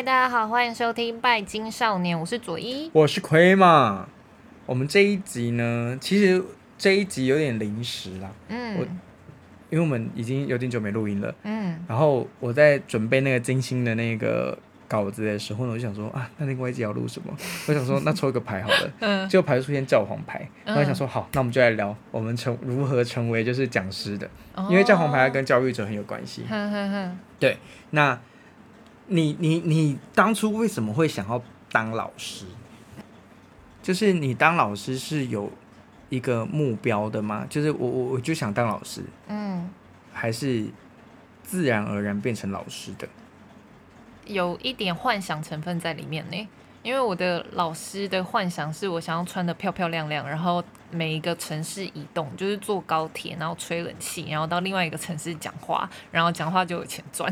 [0.00, 4.08] 嗨，大家好，欢迎收听《拜金少年》，我是左一，我是葵嘛。
[4.64, 6.42] 我们这一集呢，其实
[6.78, 8.84] 这一集有点临时啦，嗯，我
[9.68, 14.58] 因为我们已经有点久没录音了，嗯，然后我在准备那个金星的那个
[14.88, 17.36] 稿子的时候呢，我就想说啊，那另外一集要录什么？
[17.68, 24.26] 我想说 那抽一个牌好了，嗯，结果牌出现教皇牌，然后我想说好，那我们就来聊我们成如何成为就是讲师的，
[24.70, 27.58] 因为教皇牌跟教育者很有关系，哦，对，
[27.90, 28.18] 那
[29.12, 31.42] 你你你当初为什么会想要
[31.72, 32.46] 当老师？
[33.82, 35.50] 就是你当老师是有
[36.10, 37.44] 一个目标的吗？
[37.50, 39.68] 就是我我我就想当老师，嗯，
[40.12, 40.66] 还是
[41.42, 43.08] 自然而然变成老师的？
[44.26, 46.48] 有一点幻想成分在里面呢。
[46.82, 57.30] 因为我的老师的幻想是我想要穿的漂漂亮亮，然后每一个城市移动，就是坐高铁，然后吹冷气，然后到另外一个城市讲话，然后讲话就有钱赚。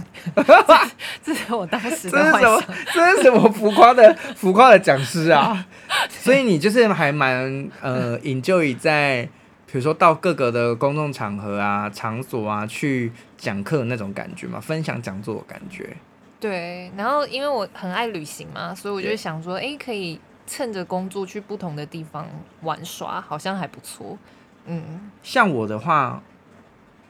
[1.24, 2.62] 这是我当时的幻想。
[2.92, 5.66] 这是什么浮夸的浮夸的讲师啊？
[6.10, 9.22] 所以你就是还蛮呃，enjoy 在
[9.66, 15.96] 比如说到各个的公众场合啊、场所啊去讲课那种感觉嘛，分享讲座的感觉。
[16.40, 22.26] 对，然后因为我很爱旅行嘛，所以我就想说，哎，可以趁着工作去不同的地方
[22.62, 24.16] 玩耍，好像还不错。
[24.66, 26.22] 嗯，像我的话，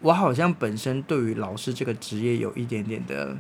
[0.01, 3.37] 我好像本身对于老师这个职业有一点点的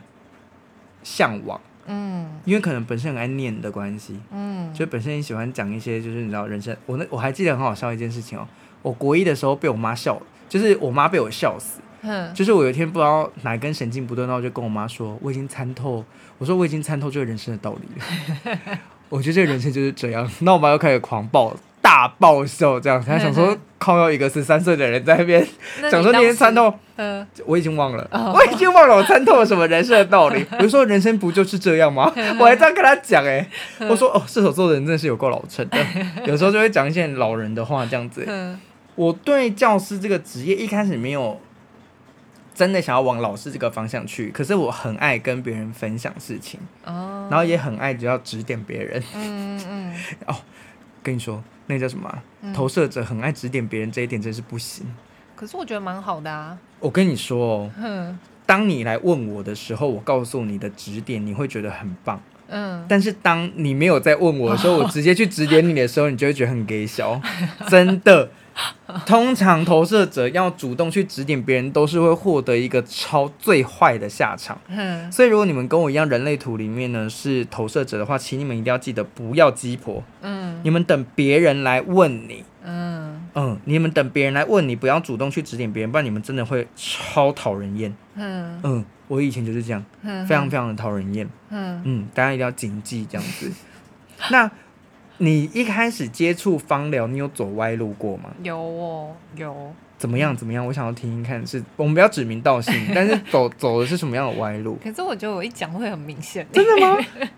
[1.03, 1.61] 向往。
[1.87, 4.21] 嗯，因为可能本身很爱念的关系。
[4.31, 6.77] 嗯，就本身也喜欢讲一些，就是你知道人生。
[6.85, 8.47] 我那我还记得很好笑一件事情哦，
[8.83, 11.81] 我国一的时候被我妈笑，就是我妈被我笑死。
[12.35, 16.05] 就是我有一天不知道哪根神经不对，然后我就跟我妈说，我已经参透，
[16.39, 18.79] 我说我已经参透这个人生的道理了。
[19.09, 20.31] 我觉得这个人生就是这样。
[20.41, 25.47] 那我妈又开始狂暴大爆笑，这样她想说靠要一个十三岁的人在那边
[25.91, 30.45] 想说那些参透，嗯，我已经忘了，我已经忘了我参透了什么人生的道理。
[30.59, 32.13] 比如说人生不就是这样吗？
[32.39, 33.49] 我还这样跟她讲哎，
[33.89, 35.79] 我说哦，射手座的人真的是有够老成的，
[36.27, 38.29] 有时候就会讲一些老人的话这样子。
[38.95, 41.41] 我对教师这个职业一开始没有。
[42.59, 46.97] 真的想要往老师这个方向去，可是我很爱跟别人分享事情，oh.
[47.31, 49.01] 然后也很爱只要指点别人。
[49.15, 49.95] 嗯嗯。
[50.27, 50.35] 哦，
[51.01, 52.13] 跟你说，那个、叫什么？
[52.41, 54.85] 嗯、投射者很爱指点别人，这一点真是不行。
[55.37, 56.59] 可是我觉得蛮好的啊。
[56.81, 62.21] 我跟你说哦，嗯、当你来问我的时候，我告诉你的指点，你会觉得很棒。
[62.49, 62.85] 嗯。
[62.89, 64.83] 但是当你没有在问我的时候，oh.
[64.85, 67.23] 我直接去指点你的时候，你就会觉得很给小，
[67.69, 68.29] 真的。
[69.07, 74.59] 通常投射者要主动去指点别人，都是会获得一个超最坏的下场。
[74.69, 80.03] 嗯，所以如果你们跟我一样，人类图里面呢是投射者的话，请你们一定要记得不要鸡婆。
[80.23, 82.45] 嗯，你们等别人来问你。
[82.65, 87.95] 嗯嗯，你们等别人来问你，不要主动去指点别人，不然你们真的会超讨人厌。
[88.17, 89.85] 嗯嗯，我以前就是这样，
[90.27, 91.29] 非常非常的讨人厌。
[91.51, 93.53] 嗯嗯，大家一定要谨记这样子。
[94.33, 94.51] 那。
[95.19, 98.31] 你一开始接触芳疗，你有走歪路过吗？
[98.43, 99.73] 有哦，有。
[99.99, 100.37] 怎么样？
[100.37, 100.65] 怎么样？
[100.65, 104.79] 我想要听听看，是我们不要指名道姓， 但是走走的是什么样的歪路？
[104.83, 106.47] 可是我觉得我一讲会很明显。
[106.53, 106.97] 真的吗？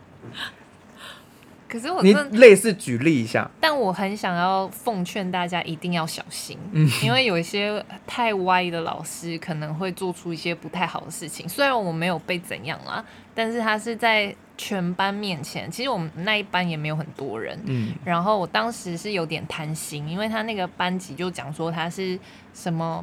[1.67, 11.49] 可是我你类似举例一下，但我很想要奉劝大家一定要小心，嗯，因为有一些太歪的老师可能会做出一些不太好的事情。
[11.49, 13.03] 虽然我没有被怎样啦，
[13.35, 22.19] 但是他是在全班面前，其实我们那一班也没有很多人，嗯，然后我当时是有点贪心，因为他那个班级就讲说他是
[22.53, 23.03] 什么。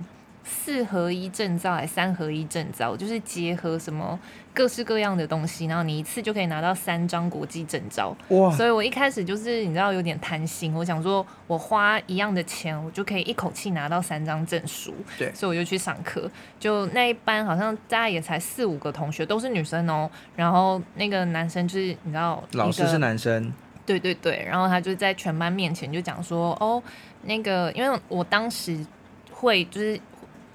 [0.49, 4.17] 四合一证照还是三合一证照，就是结合什么
[4.57, 8.17] 各式各样的东西，然后你一次就可以拿到三张国际证照。
[8.29, 8.49] 哇！
[8.49, 14.95] 所以我一开始就是你知道有点贪心，我想说我花一样的钱，我就可以一口气拿到三张证书。
[15.15, 16.27] 对，所以我就去上课。
[16.59, 20.09] 就那一班好像大概也才四五个同学，都是女生哦。
[20.35, 23.53] 然后那个男生就是你知道，老师是男生。
[23.85, 26.81] 对对对，然后他就在全班面前就讲说：“哦，
[27.21, 28.83] 那个因为我当时
[29.31, 29.99] 会就是。”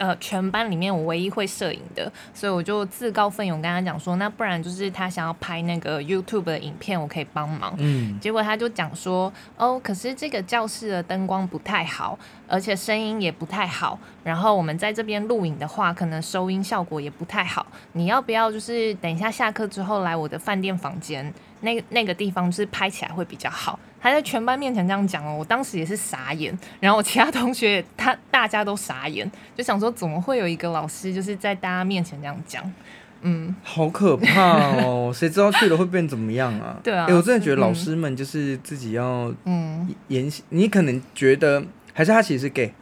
[0.03, 7.73] 呃，全班里面我唯一会摄影的，所以我就自告奋勇跟他讲说，那不然就是他想要拍那个 YouTube 的影片，我可以帮忙。
[7.79, 12.19] 嗯，结果他就讲说，哦，可是这个教室的灯光不太好，
[12.49, 17.65] 而且声音也不太好，然后我们在这边录影的话，可能收音效果也不太好。
[17.93, 21.33] 你要不要就是等一下下课之后来我的饭店房间？
[21.61, 23.79] 那个那个地方就是拍起来会比较好。
[24.03, 32.73] 他在全班面前这样讲哦，我当时也是傻眼，然后我其他同学他大家都傻眼，就想说怎么会有一个老师就是在大家面前这样讲，
[33.21, 36.81] 嗯，好可怕哦，谁知道去了会变怎么样啊？
[36.83, 41.65] 对啊，哎、欸，我真的觉得老师们就是自己要嗯言行，你可能觉得
[41.95, 42.75] 还是他其实是 gay，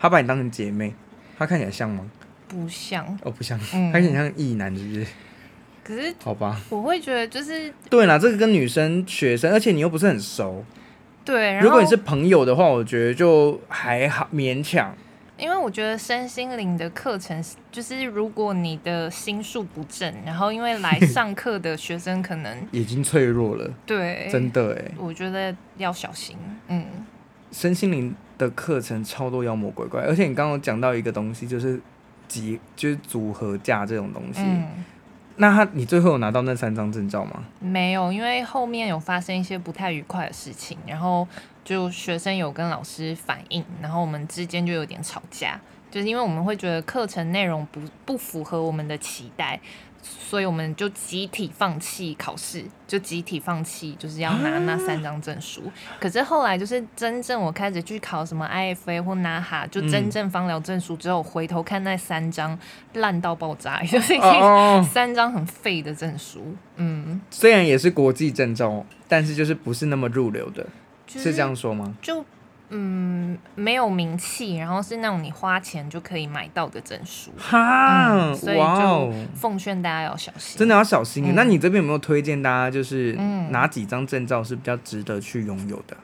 [0.00, 0.92] 他把你当成姐妹，
[1.38, 2.04] 他看起来像吗？
[2.48, 5.06] 不像，哦不像，嗯、他看起来像异男是不是？
[5.90, 10.64] 可是好吧，我会觉得就是对啦，这个跟女生学生，而且你又不是很熟。
[11.24, 14.94] 对，如果你是朋友的话，我觉得就还好勉强。
[15.36, 17.42] 因为我觉得身心灵的课程，
[17.72, 26.36] 就是如果你的心术不正，然后因为来上课的学生可能 已经脆弱了，对，真的哎，我觉得要小心。
[26.68, 26.84] 嗯，
[27.50, 31.80] 身心灵的课程超多妖魔鬼怪，而且你刚刚讲到一个东西，就是
[32.28, 34.42] 几就是组合架这种东西。
[34.42, 34.66] 嗯
[35.40, 37.42] 那他，你最后有拿到那三张证照吗？
[37.60, 41.26] 没有，因为后面有发生一些不太愉快的事情，然后
[41.64, 45.58] 就学生有跟老师反映，然后我们之间就有点吵架，
[45.90, 49.58] 就是因为我们会觉得课程内容不不符合我们的期待。
[50.02, 55.62] 所以我们就集体放弃考试，就集体放弃，就是要拿那三张证书。
[55.64, 62.58] 啊、可是后来就是真正我开始去考什么 IFA 或 NAHA，就真正芳疗证书之后，回头看那三张
[62.94, 66.54] 烂到爆炸， 就是已经三张很废的证书。
[66.76, 70.66] 嗯，虽然也是国际证照，但是就是不是那么入流的，
[71.06, 71.94] 就是、是这样说吗？
[72.00, 72.24] 就。
[72.72, 81.24] 嗯，没有名气，然后是那种你花钱就可以买到的证书，哈、嗯，所以就奉劝大家要小心，真的要小心。
[81.26, 83.12] 嗯、那你这边有没有推荐大家，就是
[83.50, 85.96] 哪几张证照是比较值得去拥有的？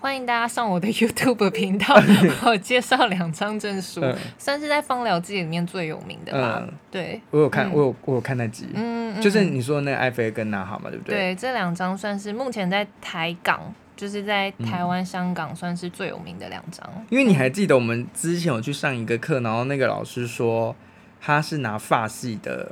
[0.00, 1.86] 欢迎大家上我的 YouTube 频道，
[2.46, 6.62] 我介绍两张证书，嗯、算是在芳疗界里面最有名的吧。
[6.62, 11.16] 嗯、对，我有看，嗯、我有我有看那集，嗯，就是你说的那个艾菲跟娜哈嘛，对不对？
[11.16, 13.72] 对，这两张算是目前在台港。
[13.98, 16.88] 就是在台湾、香港算是最有名的两张。
[17.10, 20.76] 因为你还记得我们之前有去上一个课，然后那个老师说
[21.20, 22.70] 他是拿法系的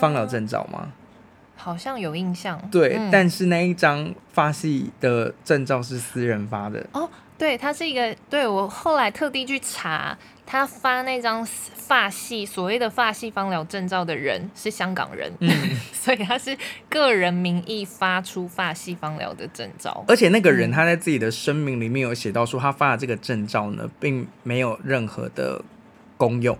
[0.00, 0.78] 芳疗证照吗？
[0.80, 0.88] 哦？
[1.56, 2.58] 好像有印象。
[2.70, 6.86] 对，嗯、但是那一张法系的证照是私人发的。
[6.94, 7.06] 哦，
[7.40, 10.16] 对，他是一个，对，我后来特地去查。
[10.44, 15.48] 他发那张发系所谓的发系芳疗证照的人是香港人，嗯、
[15.94, 16.58] 所以他是
[16.88, 20.04] 个人名义发出发系芳疗的证照。
[20.08, 25.62] 而且那个人他在自己的声明里面有写到说，他发的这个证照呢，并没有任何的
[26.16, 26.58] 功用。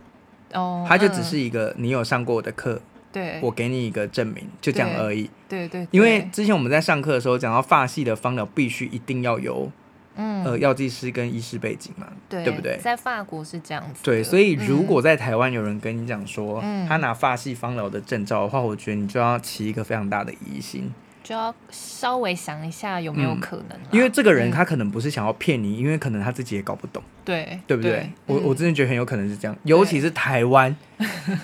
[0.54, 2.80] 哦，他就只是一个你有上过我的课，
[3.12, 5.28] 对，我给你一个证明，就这样而已。
[5.48, 9.72] 对对，对对，因为之前我们在上课的时候讲到发系的芳疗必须一定要有。
[10.20, 12.76] 嗯，呃，药剂师跟医师背景嘛，对，对不对？
[12.76, 14.00] 在法国是这样子。
[14.02, 20.92] 对，所以如果在台湾有人跟你讲说，嗯、他拿法系芳疗的证照的话，我觉得你就要起一个非常大的疑心，
[21.24, 23.86] 就要稍微想一下有没有可能、嗯。
[23.92, 27.92] 因为这个人他可能不是想要骗你，嗯、因为可能他自己也搞不懂， 对，对不对？
[27.92, 30.76] 对我我真的觉得很有可能是这样，尤其是台湾，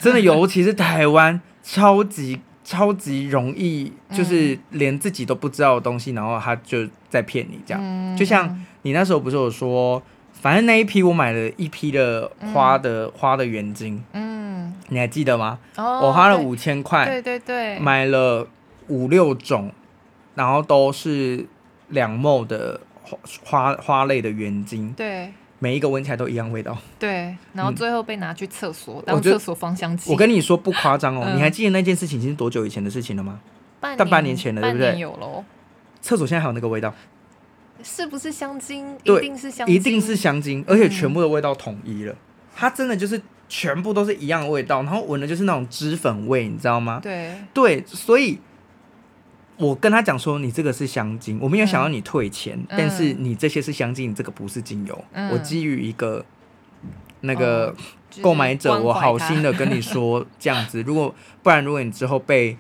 [0.03, 2.41] 真的，尤其是台湾，超级。
[2.67, 7.81] 超级容易，就是连自己都不知道的东西，嗯、然后他就在骗你，这样。
[7.81, 10.03] 嗯、就像你那时候不是有说，
[10.33, 15.61] 反正那一批我买了一批的花的、嗯、花的原精，嗯，你还记得吗？
[15.77, 18.45] 哦、我花了五千块，对对对，买了
[18.89, 19.71] 五六种，
[20.35, 21.47] 然后都是
[21.91, 25.33] 两 ml 的花花花类的原精，对。
[25.59, 30.11] 每一个闻起来都一样味道，对，然后最后被拿去厕所、嗯、当厕所芳香剂。
[30.13, 33.41] 我跟你说不夸张哦，嗯、你还记得那件事情其实多久以前的事情了吗？
[33.81, 34.99] 半年，半年前了，对不对？
[34.99, 35.45] 有喽。
[36.03, 36.93] 厕所现在还有那个味道，
[37.83, 38.97] 是不是香精？
[39.03, 42.13] 对，一定是香精，一定是香精，而且全部的味道统一了。
[42.13, 42.17] 嗯、
[42.55, 47.01] 它真的就是全部都是一样的味道，然后闻的就是那种脂粉味，你知道吗？
[47.03, 48.39] 对，对，所以。
[49.59, 55.05] 我跟他讲说，你这个是香精，我没有想要你退钱，嗯、但是你这些是香精，你这个不是精油。
[55.13, 56.25] 嗯、我基于一个
[57.21, 57.75] 那个
[58.23, 62.57] 购买者，哦就是、 我好心的跟你说这样子，如果不然，如果你之后被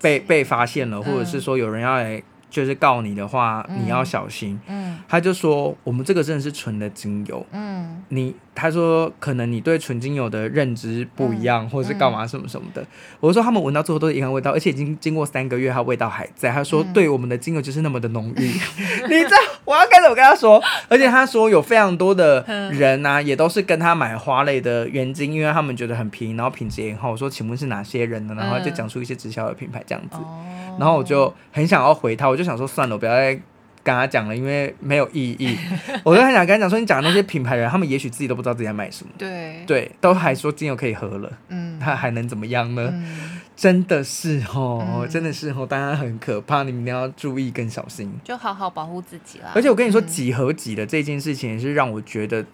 [0.00, 2.22] 被被发现了，或者是说有人要来。
[2.50, 4.60] 就是告你的话，你要小心。
[5.08, 7.44] 他就说我们这个真的是纯的精油。
[7.50, 12.82] 嗯，你他说可能你对纯精油的认知不一样，嗯、或者是干嘛什么什么的。
[12.82, 12.86] 嗯、
[13.20, 16.50] 我说他们闻到最后都是一样味道，而且已经经过三个月，它味道还在。
[16.50, 18.48] 他说对我们的精油就是那么的浓郁。
[18.78, 27.10] 嗯、 你知道我要该怎么跟他说， 而且他说有非常多的人呐、啊，也都是跟他买花类的原精，因为他们觉得很便宜，然后品质也很好。
[27.10, 28.34] 我说请问是哪些人呢？
[28.38, 30.16] 然后就讲出一些直销的品牌这样子。
[30.20, 33.40] 嗯然后我就很想要回他，我就想说算了，我不要再
[33.84, 35.56] 跟他讲了，因为没有意义。
[36.02, 39.12] 我就很想跟他讲说，你讲的那些品牌人，他们也许自己都不知道自己在卖什么。
[39.18, 42.90] 对对，都还说精油可以喝了，嗯，他还能怎么样呢？
[42.92, 49.52] 嗯、真的是哦，嗯、真的是哦，大家很可怕，你们一定要注意跟小心，就好好保护自己啦。
[49.54, 52.44] 而且我跟你说，几何几的这件事情也是让我觉得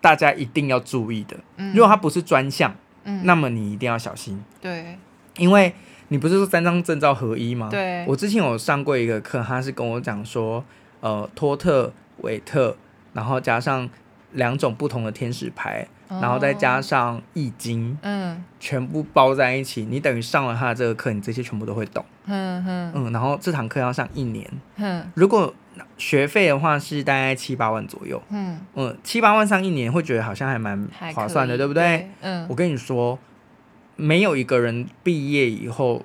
[0.00, 1.36] 大家一定要注意的。
[1.56, 2.72] 嗯、如果它不是专项，
[3.02, 4.40] 嗯，那么你一定要小心。
[4.60, 4.96] 对，
[5.36, 5.74] 因为。
[6.10, 7.68] 你不是说三张证照合一吗？
[7.70, 10.62] 对，我之前有上过一个课，他是跟我讲说，
[11.00, 12.76] 呃，托特韦特，
[13.12, 13.88] 然后加上
[14.32, 25.54] 两种不同的天使牌，然后再加上易经，嗯，全部包在一起，你等于上了他的这个课，你这些全部都会懂，嗯嗯嗯，然后这堂课要上一年，嗯，如果
[25.96, 31.82] 学费的话是大概七八万左右，嗯嗯，七八万上一年会觉得好像还蛮划算的，对不对？
[31.82, 33.16] 对，嗯，我跟你说，
[34.00, 36.04] 没有一个人毕业以后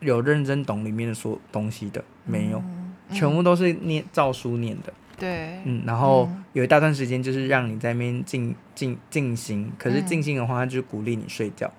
[0.00, 4.92] 有认真懂里面的所有东西的，没有，嗯嗯、全部都是念照书念的。
[5.18, 11.72] 对，嗯，然后有一大段时间就是让你在那边静静静心，可是静心的话，他就鼓励你睡觉，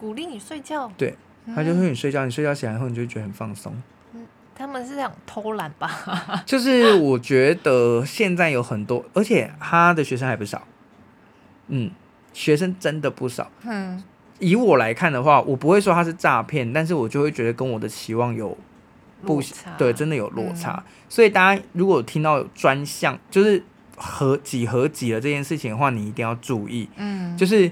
[0.00, 1.14] 鼓励你睡觉，对，
[1.54, 3.74] 他就会你睡觉，你睡觉起来后，你就觉得很放松。
[4.14, 5.90] 嗯，他们是想偷懒吧？
[6.46, 10.66] 就是我觉得现在有很多，而且他的学生还不少，
[11.68, 11.90] 嗯，
[12.32, 13.50] 学生真的不少。
[13.64, 14.02] 嗯，
[14.42, 18.58] 以我来看的话，我不会说他是诈骗，但是我就会觉得跟我的期望有。
[19.24, 20.72] 不差对，真的有落差。
[20.84, 23.62] 嗯、所以大家如果听到有专项，就是
[23.96, 26.88] 合几合几的这件事情的话，你一定要注意。
[26.96, 27.70] 嗯，就是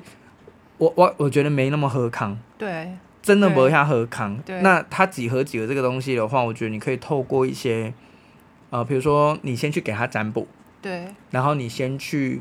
[0.78, 2.38] 我我我觉得没那么喝康。
[2.56, 4.38] 对，真的不会像喝康。
[4.46, 7.92] 对，那他几合几的这个东西的话，我觉得你可以透过一些，
[8.70, 10.46] 呃，比如说你先去给他占卜。
[10.80, 11.06] 对。
[11.32, 12.40] 然后你先去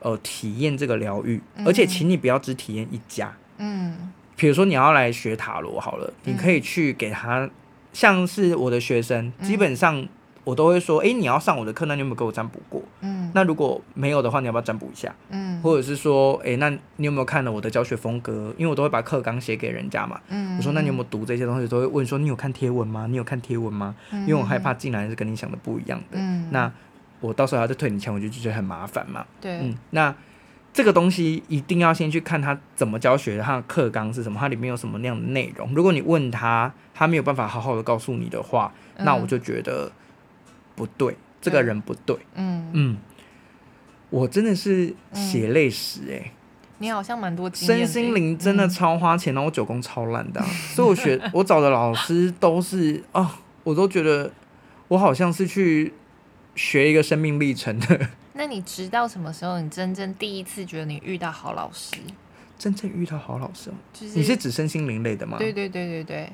[0.00, 3.32] 呃体验这个疗愈，嗯、而且请你不要只体验一家。
[3.58, 4.12] 嗯。
[4.34, 7.48] 比如说你要来学塔罗好了，你可以去给他。
[7.92, 10.08] 像是我的学生，基本上
[10.44, 12.82] 我都会说，哎、嗯欸，你要上我的课，那你有没有给我占卜过？
[13.02, 15.14] 嗯，那如果没有的话，你要不要占卜一下？
[15.28, 18.52] 嗯，或者是说，哎、欸，那你有没有看了我的教学风格？
[18.56, 20.18] 因为我都会把课纲写给人家嘛。
[20.28, 21.68] 嗯，我说，那你有没有读这些东西？
[21.68, 23.06] 都会问说，你有看贴文吗？
[23.06, 23.94] 你有看贴文吗？
[24.10, 26.16] 嗯、因为我害怕进来是跟你想的不一样的。
[26.18, 26.72] 嗯，那
[27.20, 29.26] 我到时候要再退你钱，我就觉得很麻烦嘛。
[29.38, 30.14] 对，嗯，那。
[30.72, 35.74] 这个东西一定要先去看他怎么教学，他的课纲是什么，它里面有什么那样的内容。
[35.74, 39.92] 如果你问他，他没有办法好好的告诉你的话，嗯、那我就觉得
[40.74, 42.16] 不对，这个人不对。
[42.36, 42.70] 嗯。
[42.72, 42.96] 嗯，
[44.08, 46.22] 我真的是血泪史哎、欸。
[46.24, 46.30] 嗯，
[46.78, 53.30] 你好像蛮多身心灵真的超花钱，然后我九宫超烂的、啊，所以我学我找的老师都是啊、哦，
[53.64, 54.32] 我都觉得
[54.88, 55.92] 我好像是去
[56.54, 58.08] 学一个生命历程的。
[58.34, 61.96] 那你直到什么时候，你真正第一次觉得你遇到好老师？
[62.58, 65.36] 真正遇到好老师，就是你是指身心灵类的吗？
[65.38, 66.32] 对对对对对，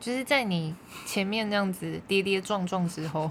[0.00, 0.74] 就是在你
[1.06, 3.30] 前面那样子跌跌撞撞之后，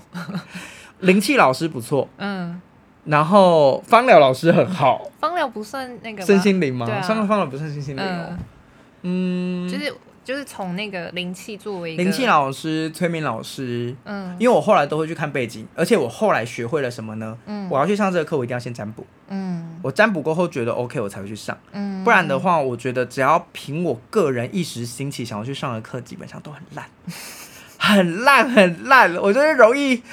[1.02, 2.62] 灵气老师不错，嗯，
[3.06, 6.86] 然后芳疗老师很好，芳疗不算那个身心灵吗？
[6.86, 8.38] 对啊，芳疗不算身心灵哦，
[9.02, 9.94] 嗯，就是。
[10.28, 17.38] 就是从那个灵气作为灵气老师、催眠老师，嗯，因为我后来都会去看背景，而且我后来学会了什么呢？
[17.46, 26.86] 嗯，我要去上这个课，我一定要先占卜，嗯，我占卜过后觉得 OK，我才会去上，嗯，不然的话，我觉得只要凭我个人一时兴起想要去上的课，基本上都很烂，
[27.80, 30.04] 很烂很烂，我觉得容易。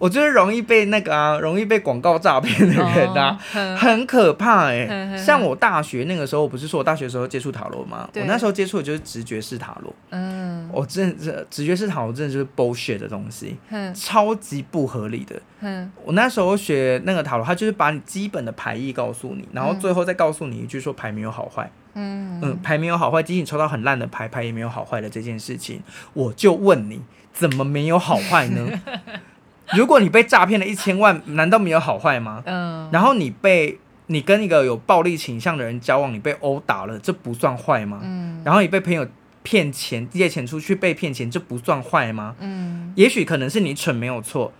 [0.00, 8.08] 我觉得容易被那个啊，容易被广告诈骗的人啊，哦、很可怕哎、像我大学那个时候，我不是说我大学的时候接触塔罗吗？
[8.14, 9.94] 我那时候接触的就是直觉式塔罗。
[10.08, 15.38] 嗯，我真的是直觉式塔罗，真的就是 bullshit 的东西，嗯、超级不合理的。
[15.60, 21.70] 嗯，我那时候学那个塔罗，他就是把你基本的牌意告诉你，然后最后再告诉你一句说牌没有好坏。
[21.92, 25.82] 嗯嗯，牌没有好坏，即使你抽到很烂的牌，牌也没有好坏的这件事情，
[26.14, 27.02] 我就问你，
[27.34, 28.80] 怎么没有好坏呢？
[29.76, 32.42] 如果你被诈骗了一千万，难道没有好坏吗？
[32.46, 32.88] 嗯。
[32.92, 38.00] 然后你被你跟一个有暴力倾向的人交往，你被殴打了，这不算坏吗？
[38.02, 38.40] 嗯。
[38.44, 39.06] 然后你被朋友
[39.42, 42.34] 骗钱借钱出去被骗钱，这不算坏吗？
[42.40, 42.92] 嗯。
[42.96, 44.52] 也许可能是你蠢没有错。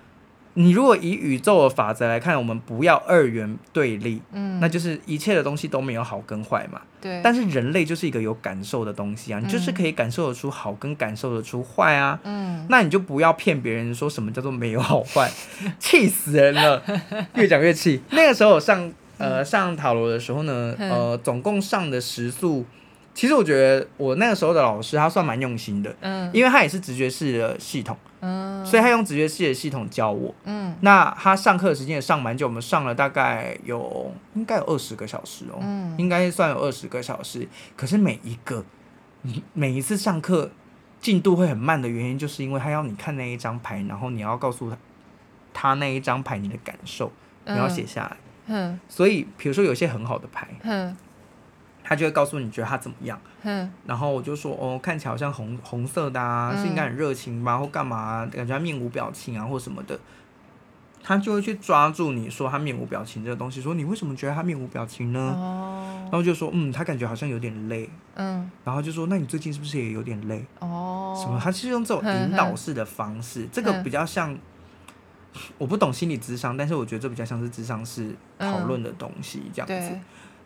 [0.54, 6.80] 你如果以宇宙的法则来看，我们不要二元对立，嗯，那就是一切的东西都没有好跟坏嘛。
[7.00, 7.20] 对。
[7.22, 12.18] 但是人类就是一个有感受的东西啊，你就是可以感受得出好跟感受得出坏啊。
[12.24, 12.66] 嗯。
[12.68, 15.30] 那你就不要骗别人说什么叫做没有好坏，
[15.78, 16.82] 气死人了，
[17.36, 18.00] 越讲越气。
[18.10, 22.64] 那个时候上呃上塔罗的时候呢，呃，总共上的时速。
[23.12, 38.64] 其实我觉得我那个时候的老师他算蛮用心的，嗯，因为他也是直觉式的系统，嗯，所以他用直觉式的系统教我，嗯，那他上课的时间也上蛮久，我们上了大概有应该有二十个小时哦，嗯，应该算有二十个小时，可是每一个，
[39.52, 40.50] 每一次上课
[41.00, 44.76] 进度会很慢的原因，就是因为他要你看那一张牌，然后你要告诉他
[45.52, 47.10] 他那一张牌你的感受，
[47.46, 50.96] 你要写下来，嗯，所以比如说有些很好的牌，嗯。
[51.90, 59.98] 他就会告诉你觉得他怎么样，嗯，然后我就说哦，看起来好像红红色的啊，是应该很热情吧，或干嘛啊，感觉他面无表情啊，或什么的。
[61.02, 65.18] 他就会去抓住你说他面无表情这个东西，说你为什么觉得他面无表情呢？
[65.36, 70.44] 哦，然后就说嗯，他感觉好像有点累，嗯，然后就说那你最近是不是也有点累？
[70.60, 71.40] 哦，什么？
[71.42, 74.38] 他是用这种引导式的方式，这个比较像，
[75.58, 79.98] 我不懂心理智商，但是我觉得这比较像是智商是讨论的东西这样子。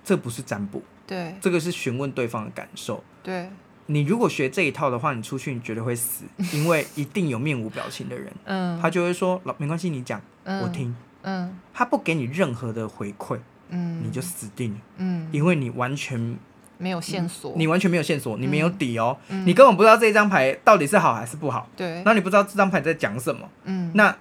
[0.04, 3.02] 这不是占卜，对，这个是询问对方的感受。
[3.22, 3.48] 对，
[3.86, 13.38] 你如果学这一套的话，你出去你绝对会死， 因为一定有面无表情的人，嗯，他就会说老没关系，你讲，嗯、我听，嗯，他不给你任何的回馈，
[13.70, 16.36] 嗯，你就死定了，嗯，因为你完全。
[16.76, 21.68] 没有线索，你完全没有线索，你没有底哦，嗯、你根本不知道这一张牌到底是好还是不好。
[21.76, 24.14] 对，那你不知道这张牌在讲什么，嗯，那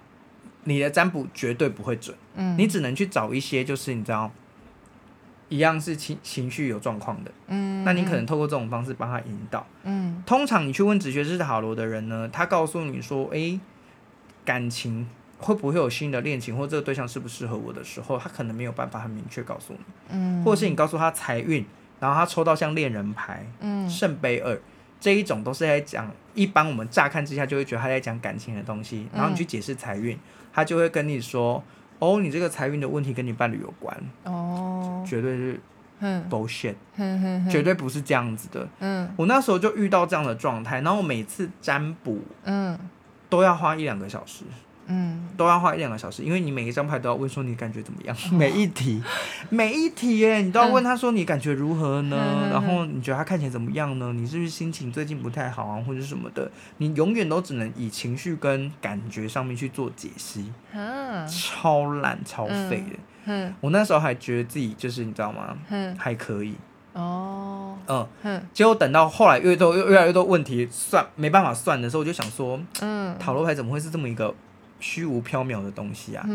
[0.65, 4.31] 你的占卜绝对不会准，嗯，你只能去找一些就是你知道，
[5.49, 13.59] 一样是情情绪有状况的，嗯，那你可能透过这种方式帮他引导，嗯，通常你去问直觉是塔罗的人呢，他告诉你说，诶，
[14.45, 15.07] 感情
[15.37, 21.65] 会不会有新的恋情，或这个对象适不适合我的时候，他可能没有办法很明确告诉你，嗯，或者是你告诉他财运。
[21.99, 24.59] 然后他抽到像恋人牌、嗯、圣杯二
[24.99, 26.11] 这一种，都是在讲。
[26.33, 29.07] 一般我们乍看之下就会觉得他在讲感情的东西。
[29.13, 30.19] 然后你去解释财运，
[30.51, 31.63] 他就会跟你说
[31.99, 33.95] ：“哦，你这个财运的问题跟你伴侣有关。”
[34.25, 35.59] 哦，绝对是
[36.29, 36.75] bullshit，
[37.49, 38.67] 绝对不是这样子的。
[38.79, 42.77] 嗯，我那时候就遇到这样的状态，然后我每次占卜，嗯，
[43.29, 44.43] 都要花一两个小时。
[44.87, 49.01] 嗯，都要花一两个小时，因为你每一张牌都要问说你感觉怎么样， 每一题，
[49.49, 52.17] 每一题耶，你都要问他说你感觉如何呢？
[52.19, 54.11] 嗯、然后你觉得他看起来怎么样呢？
[54.13, 56.51] 你是不是心情最近不太好啊，或者什么的？
[56.77, 62.95] 你永远都只能以情绪跟感觉上面去做解析，嗯、超烂超废的。
[63.25, 65.57] 嗯嗯、我那时候还觉得自己就是你知道吗？
[65.69, 66.55] 嗯、还可以。
[66.91, 74.31] 哦，嗯，嗯，结果等到后来越多越越来越多问题算没办法算的时候，我就想说，嗯，塔罗牌怎么会是这么一个？
[74.83, 76.27] 虚无缥缈的东西啊，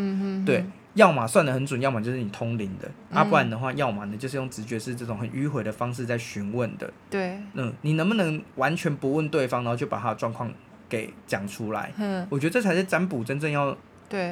[0.47, 0.64] 对，
[0.95, 10.50] 要么算的很准，要么就是你通灵的，嗯、啊，不然的话，要么呢就是用直觉是这种很迂回的方式在询问的，对，嗯，你能不能完全不问对方，然后就把他的状况
[10.88, 11.93] 给讲出来？
[11.99, 13.76] 嗯，我觉得这才是占卜真正要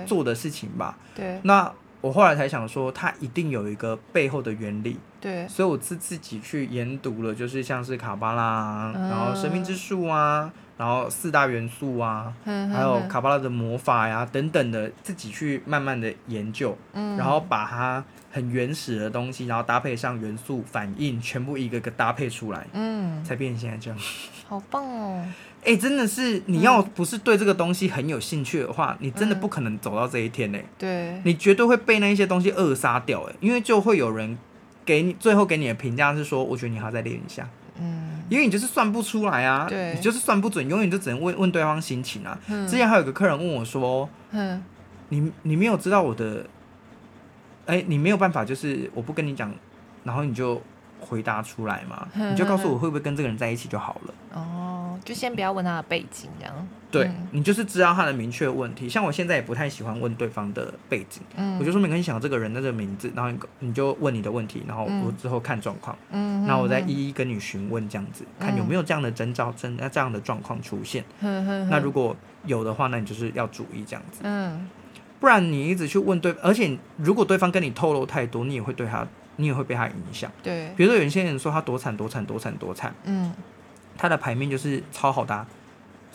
[0.06, 0.96] 做的事情吧。
[1.14, 1.70] 对，那
[2.00, 4.98] 我后来才想说，它一定有一个背后的原理。
[5.20, 10.50] 对，所以我自自己去研读了，就是像是卡巴拉，嗯、然后生命之树啊。
[10.76, 23.98] 然后四大元素啊，还有卡巴拉的魔法呀、啊、等等的，自己去慢慢的研究，嗯、然后把它很原始的东西，然后搭配上元素反应，全部一个个搭配出来，嗯，才变成现在这样。
[24.46, 25.24] 好棒哦！
[25.66, 30.58] 哎、欸，真的是，你要不是对这个东西很有兴趣的话，嗯、你真的不可能走到这一天呢。
[30.78, 34.38] 对，你绝对会被那一些东西扼杀掉哎，因为就会有人
[34.84, 37.48] 给你最后给你的评价是说，我觉得你还要再练一下。
[37.80, 42.38] 嗯，因为你就是算不出来啊，对，你就是算不准，永远就只能问问对方心情啊。
[42.48, 44.62] 嗯、之前还有个客人问我说，嗯，
[45.10, 46.46] 你你没有知道我的，
[47.66, 49.52] 哎、欸，你没有办法，就是我不跟你讲，
[50.04, 50.60] 然后你就
[51.00, 54.14] 回答出来嘛，嗯、 你就告诉我会不会跟这个人在一起就好了。
[54.35, 56.68] 哦，就先不要问他的背景，这样。
[56.90, 74.68] 对、嗯、你就是知道他的明确问题，像我现在也不太喜欢问对方的背景，嗯、我就说没关系，想这个人的这个名字，然后你你就问你的问题，然后我之后看状况，嗯，然后我再一一跟你询问这样子，嗯、看有没有这样的征兆，真这样的状况出现， 嗯、那如果有的话，那你就是要注意这样子，嗯，
[75.18, 79.06] 不然你一直去问对，而且如果对方跟你透露太多，你也会对他，
[79.37, 83.33] 你也会被他影响，对，比如说有些人说他多惨多惨多惨多惨，嗯，
[83.96, 85.46] 他的牌面就是超好搭。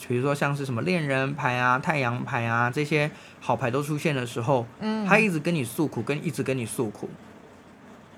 [0.08, 7.08] 比如说像是什么恋人牌啊、太阳牌啊这些好牌都出现的时候，嗯，他一直跟你诉苦，跟一直跟你诉苦，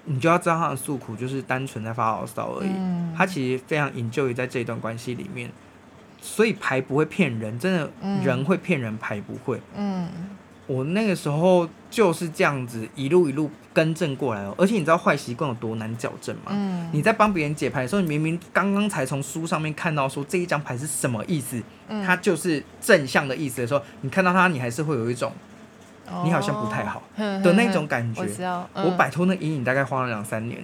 [0.05, 2.69] 你就要知道他的诉苦就是单纯在发牢骚而已。
[2.73, 5.51] 嗯，他其实非常 enjoy 在这一段关系里面，
[6.21, 7.91] 所以牌不会骗人，真的
[8.23, 9.59] 人会骗人，牌不会。
[9.75, 10.07] 嗯。
[10.65, 16.51] 我那个时候就是这样子一路一路更正过来哦，而且你知道坏习惯有多难矫正吗？
[16.51, 25.31] 嗯，你在帮别人解牌的时候，你明明刚刚才从书上面看到说这一张牌是什么意思，嗯，它就是正向的意思的时候，你看到它，你还是会有一种
[26.23, 28.21] 你好像不太好的那种感觉。
[28.73, 30.61] 我，我摆脱那阴影大概花了两三年。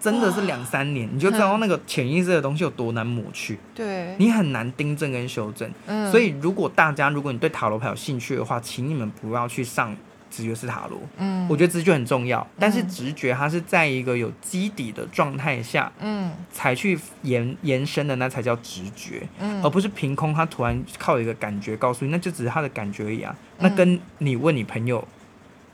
[0.00, 3.58] 真的是两三年，你就知道那个潜意识的东西有多难抹去。
[3.74, 5.70] 对，你很难订正跟修正。
[5.86, 9.94] 嗯，所以如果大家，如果你对塔罗牌有兴趣的话，请你们不要去上
[10.30, 10.98] 直觉式塔罗。
[11.18, 19.28] 嗯，我觉得直觉很重要，但是直觉它是在一个有基底的状态下，嗯，才去延延伸的，那才叫直觉。
[19.38, 23.36] 嗯，而不是凭空，它突然靠一个感觉告诉你，那就只是他的感觉而已啊。
[23.58, 25.06] 那跟你问你朋友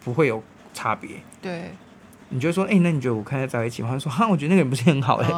[0.03, 0.43] 不会有
[0.75, 1.11] 差别。
[1.41, 1.71] 对。
[2.31, 3.89] 你就说，哎、欸，那你觉得我跟他在一起吗？
[3.91, 5.29] 他说，哈，我觉得那个人不是很好哎、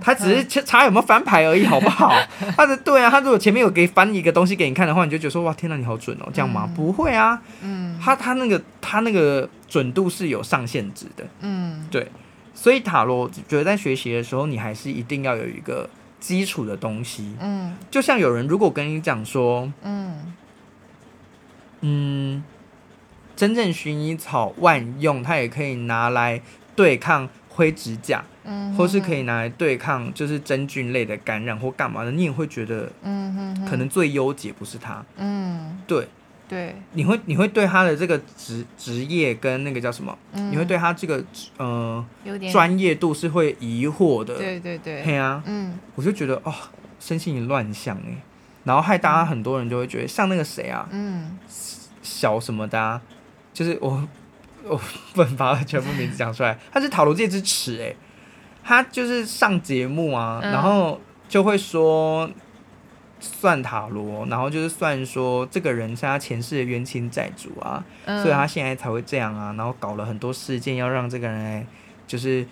[0.00, 2.12] 他只是查有没有翻牌而已，好不好？
[2.56, 6.64] 他的，对啊，他如果前面有给翻一个东西给你看的话，你就觉得说，哇，天哪，你好准哦，这样吗？
[6.68, 12.06] 嗯、不会啊，嗯，他他那个他那个准度是有上限值的，嗯，对，
[12.52, 15.88] 所以塔罗觉得在学习的时候，你还是一定要有一个
[16.20, 20.34] 基础的东西，嗯，就像有人如果跟你讲说，嗯，
[21.80, 22.44] 嗯。
[23.38, 26.42] 真正薰衣草万用，它也可以拿来
[26.74, 36.08] 对抗灰指甲，嗯，或是可以拿来对抗就是真菌类的感染或干嘛的，你也会觉得，嗯哼，可能最优解不是它，嗯，对。
[36.48, 40.16] 对，你会你会对他的这个职职业跟那个叫什么？
[40.32, 41.22] 嗯、你会对他这个
[41.58, 42.02] 呃
[42.50, 44.34] 专业度是会疑惑的。
[44.38, 46.54] 对对对，对啊，嗯，我就觉得哦，
[46.98, 48.16] 身心灵乱象哎，
[48.64, 51.38] 然后害大家很多人就会觉得、嗯、像那个谁啊，嗯，
[52.00, 52.98] 小什么的、啊，
[53.58, 54.08] 就是我
[54.62, 54.80] 我
[55.12, 57.92] 不能把他全部名字讲出来，他是塔罗界之耻哎，
[58.62, 62.30] 他就是上节目啊，嗯、然后就会说。
[63.20, 71.66] 算塔罗，然后就是算说这个人是他前世的冤亲债主啊，嗯、所以他现在才会这样啊，然后搞了很多事件要让这个人来
[72.06, 72.46] 就是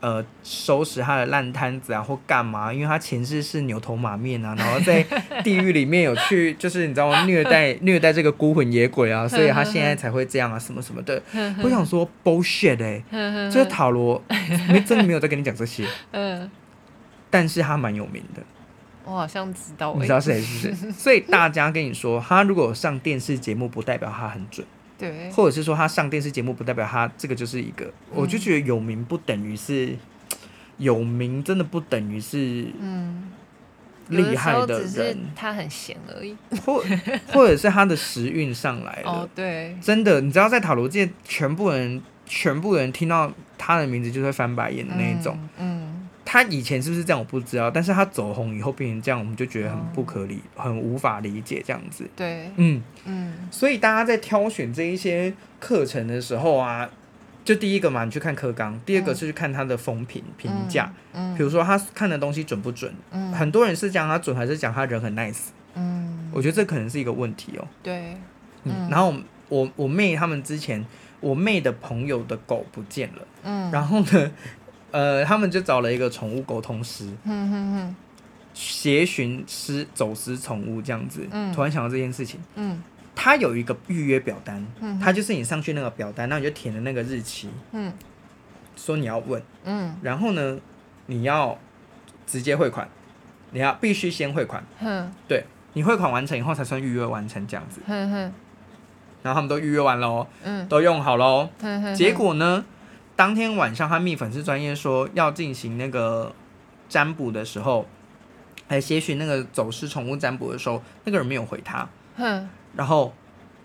[0.00, 5.02] 呃收拾他的烂摊子啊或干嘛，因为他前世是牛头马面啊，然后在
[5.42, 11.22] 地狱里面有去就是你知道吗虐待 虐待这个孤魂野鬼啊， 所以他现在才会这样啊什么什么的。
[11.62, 14.22] 我想说 bullshit 哎、欸，这个塔罗
[14.68, 16.50] 没真的没有在跟你讲这些，嗯，
[17.30, 18.42] 但是他蛮有名的。
[19.04, 20.90] 我好像知道，你知道谁是谁？
[20.90, 24.66] 所以大家跟你说，他如果上电视节目，不代表他很准，
[24.98, 29.96] 对，或者是说他上电视节目，不代表他这个就是一个，嗯、我就觉得有名不等于是
[30.78, 33.30] 有名，真的不等于是嗯。
[34.08, 36.32] 厉害的人，的他很闲而已，
[36.64, 36.80] 或
[37.32, 45.82] 或者是他的时运上来了，哦，对，真的，你知道在塔罗界，全部人全部人听到他的名字就会翻白眼的那一种，嗯。
[45.82, 45.85] 嗯
[46.26, 47.20] 他以前是不是这样？
[47.20, 47.70] 我不知道。
[47.70, 52.04] 但是他走红以后变成这样，我们就觉得很不可理，哦、很无法理解这样子。
[52.16, 53.32] 对，嗯嗯。
[53.52, 56.90] 所以大家在挑选这一些课程的时候啊，
[57.44, 60.92] 就第一个嘛，你去看课纲；第二个是去看他的风评评价。
[61.12, 61.32] 嗯。
[61.36, 62.92] 比如说他看的东西准不准？
[63.12, 63.32] 嗯。
[63.32, 65.50] 很多人是讲他准，还是讲他人很 nice？
[65.74, 66.28] 嗯。
[66.32, 67.68] 我觉得这可能是一个问题哦、喔。
[67.84, 68.16] 对。
[68.64, 68.88] 嗯。
[68.90, 69.14] 然后
[69.48, 70.84] 我我妹他们之前，
[71.20, 73.22] 我妹的朋友的狗不见了。
[73.44, 73.70] 嗯。
[73.70, 74.32] 然后呢？
[74.96, 77.96] 呃，他们就找了一个宠物沟通师，嗯哼哼，
[78.54, 81.28] 协寻师走私宠物这样子。
[81.30, 82.82] 嗯，突然想到这件事情，嗯，
[83.14, 87.92] 他有一个预约表单，嗯，他就是你上去那个表单，那你就填了那个日期，嗯，
[88.74, 90.58] 说你要问，嗯，然后呢，
[91.04, 91.58] 你要
[92.26, 92.88] 直接汇款，
[93.50, 98.32] 你要必须先汇款，嗯，对，你汇款完成以后才算预约完成这样子，嗯哼，
[99.22, 102.64] 然后他们都预约完喽，嗯，都用好喽，嗯哼，结果呢？
[103.16, 106.32] 当天晚上，他密粉丝专业说要进行那个
[106.88, 107.86] 占卜的时候，
[108.68, 112.48] 还些许那个走失宠物占卜的时候，那个人没有回他，哼。
[112.76, 113.14] 然后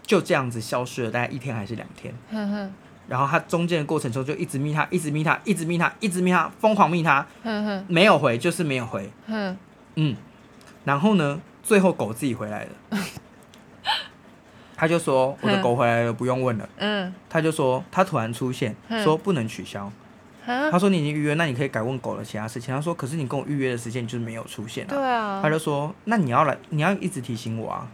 [0.02, 2.74] 就这样子消失了，大概一天还是两天，哼哼。
[3.10, 7.86] 然后他中间的过程中就一直密他，一直密他，一直密他，一直密他，疯狂密他，哼哼。
[7.90, 9.58] 没有回就是没有回，哼。
[9.96, 10.16] 嗯，
[10.86, 12.70] 然后呢，最后狗自己回来了。
[14.82, 16.68] 他就说我的狗回来了，不用问了。
[16.78, 19.92] 嗯，他就说他突然出现，说不能取消。
[20.44, 22.74] 他说你已经预约，那你可以改问狗的其他事情。
[22.74, 24.90] 他说可是你跟我预约的时间就是没有出现啊。
[24.90, 25.40] 对啊。
[25.44, 27.88] 他就说那你要来，你要一直提醒我啊。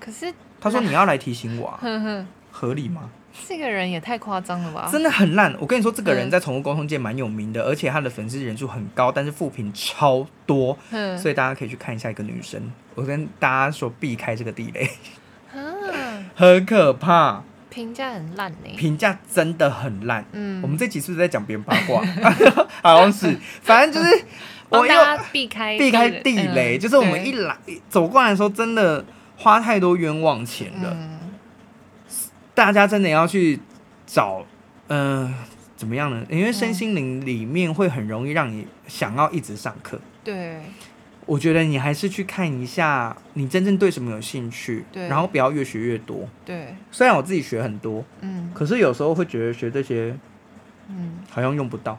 [0.00, 1.78] 可是他说你要来提醒我啊，
[2.50, 3.08] 合理吗？
[3.48, 4.88] 这个人也太夸张了吧！
[4.90, 5.54] 真的很烂。
[5.60, 10.76] 我跟你说，这个人在宠物沟通界蛮有名的，而且他的粉丝人数很高，但是负评超多。
[11.16, 12.60] 所以大家可以去看一下一个女生。
[12.96, 14.90] 我跟大家说，避开这个地雷。
[16.34, 18.68] 很可怕，评价很烂呢。
[18.76, 20.24] 评价真的很烂。
[20.32, 22.02] 嗯，我们这集是不是在讲别人八卦？
[22.82, 24.24] 好像是，反正就是
[24.68, 27.56] 我要避开避开地雷，就是我们一来
[27.88, 29.04] 走过来的时候，真的
[29.36, 30.96] 花太多冤枉钱了。
[32.54, 33.60] 大家真的要去
[34.06, 34.44] 找，
[34.88, 35.34] 嗯，
[35.76, 36.24] 怎么样呢？
[36.28, 40.00] 因为身心灵里面会很容易让你想要一直上课。
[40.22, 40.60] 对。
[41.32, 46.28] 我觉得你还是去看一下，你真正对什么有兴趣，对，然后不要越学越多。
[46.44, 50.14] 对，虽然我自己学很多，嗯，可是有时候会觉得学这些，
[50.90, 51.98] 嗯，好像用不到，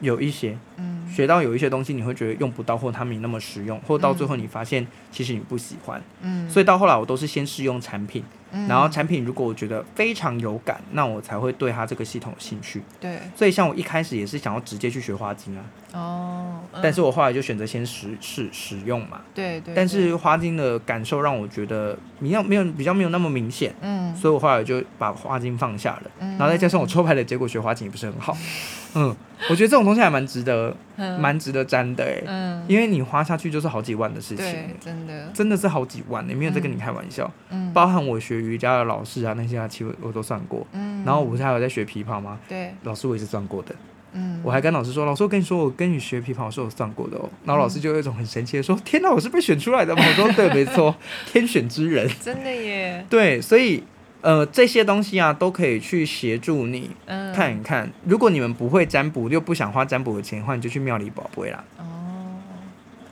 [0.00, 8.24] 有一些，嗯，学到有一些东西你会觉得用不到，或它没那么实用，或到最后你发现其实你不喜欢，嗯，所以到后来我都是先试用产品。
[8.68, 12.82] 然后产品如果我觉得非常有感，那我才会对它这个系统有兴趣。
[13.00, 15.64] 对，所以像我一开始也是想要直接去学花精啊。
[15.92, 16.60] 哦。
[16.82, 19.20] 但是我后来就选择先实试使用嘛。
[19.34, 19.74] 对对。
[19.74, 23.74] 但是花精的感受让我觉得比较没有比较没有那么明显。
[23.80, 24.14] 嗯。
[24.14, 26.10] 所以我后来就把花精放下了。
[26.20, 26.30] 嗯。
[26.38, 28.36] 然后再加上我抽牌的结果，学花精也不是很好。
[28.94, 29.16] 嗯。
[29.48, 30.76] 我觉得这种东西还蛮值得，
[31.18, 32.22] 蛮值得沾的哎。
[32.26, 32.62] 嗯。
[32.68, 34.44] 因为你花下去就是好几万的事情。
[34.44, 35.28] 对，真的。
[35.32, 37.30] 真的是好几万，没有在跟你开玩笑。
[37.48, 37.72] 嗯。
[37.72, 38.42] 包含我学。
[38.42, 40.66] 瑜伽的老师啊，那些啊，其实我都算过。
[40.72, 42.38] 嗯，然后我不是还有在学琵琶吗？
[42.48, 43.74] 对，老师我也是算过的。
[44.14, 47.28] 嗯，我还跟老师说，老师我跟你说，我跟你学琵琶，我说我算过的哦。
[47.44, 50.94] 然后老师就有一种很神奇的说：“天哪，我是被选出来的吗？”我说：“对，没错，
[51.32, 53.06] 天选之人。”真的耶。
[53.08, 53.82] 对，所以
[54.22, 56.90] 呃，这些东西啊，都可以去协助你
[57.34, 57.84] 看一看。
[57.86, 61.64] 嗯、如果你们不会占卜，又不想花占卜的钱的话，你就去庙里宝贝啦。
[61.78, 62.38] 哦，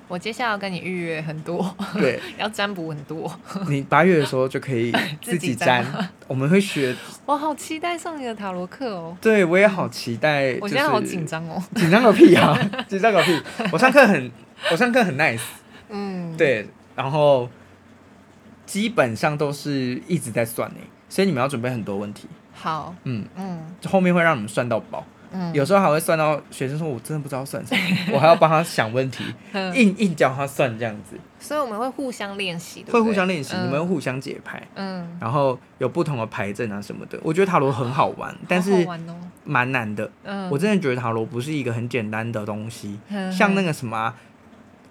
[0.07, 3.31] 我接下来要跟你预约很多，对， 要占卜很多。
[3.69, 5.91] 你八月的时候就可以自己 占，己
[6.29, 6.95] 我们会学。
[7.27, 9.17] 我好期待上你的塔罗课哦。
[9.21, 10.57] 对，我也好期待。
[10.61, 12.57] 我现在好紧张哦，紧张个屁啊！
[12.89, 13.37] 紧张个屁！
[13.73, 14.31] 我上课很，
[14.71, 15.41] 我上课很 nice。
[15.89, 17.49] 嗯，对，然后
[18.65, 20.77] 基本上都是一直在算诶。
[21.11, 22.27] 所以你们要准备很多问题。
[22.55, 25.05] 好，嗯嗯，后面会让你们算到饱。
[25.33, 27.81] 嗯，有时候还会算到学生说：“我真的不知道算什么。
[28.13, 29.23] ”我还要帮他想问题，
[29.75, 31.17] 硬硬教他算这样子。
[31.39, 34.61] 所以我们会互相练习，会互相练习，你们会互相解牌。
[34.75, 37.17] 嗯，然后有不同的牌阵啊什么的。
[37.23, 38.85] 我觉得塔罗很好玩，但是
[39.45, 40.11] 蛮难的。
[40.25, 42.99] 嗯，我真的觉得塔罗不是一个很简单的东西。
[43.31, 44.13] 像那个什么，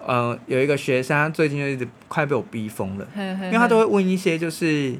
[0.07, 4.97] 呃，有一个学生，他最近就一直快被我逼疯了，因为他都会问一些就是。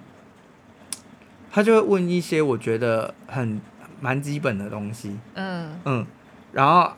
[1.51, 3.59] 他就会问一些我觉得很
[3.99, 5.69] 蛮基本的东西，嗯。
[5.85, 6.05] 嗯，
[6.51, 6.91] 然后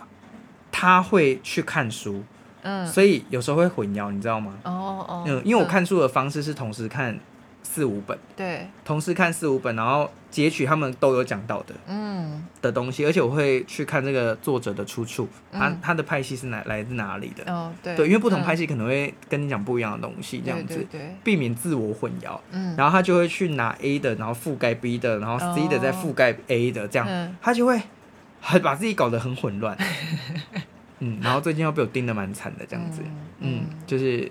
[0.72, 2.24] 他会去看书，
[2.62, 4.54] 嗯，所以有时候会混淆，你知道吗？
[4.64, 7.20] 哦哦，嗯，因为我看书的方式是同时看。
[7.63, 27.82] 四五本，对，同时看四五本，然后截取他们都有讲到的，嗯，的东西，而且我会去看这个作者的出处，嗯、他他的派系是哪来自哪里的，哦，对，对，因为不同派系可能会跟你讲不一样的东西，这样子，对，对，对，避免自我混淆，嗯，然后他就会去拿 A 的，然后覆盖 B 的，然后 C 的再覆盖 A 的，这样，嗯、他就会
[28.41, 29.78] 很把自己搞得很混乱，
[31.00, 33.02] 嗯，然后最近又被我盯得蛮惨的，这样子，
[33.39, 34.30] 嗯，嗯，就是。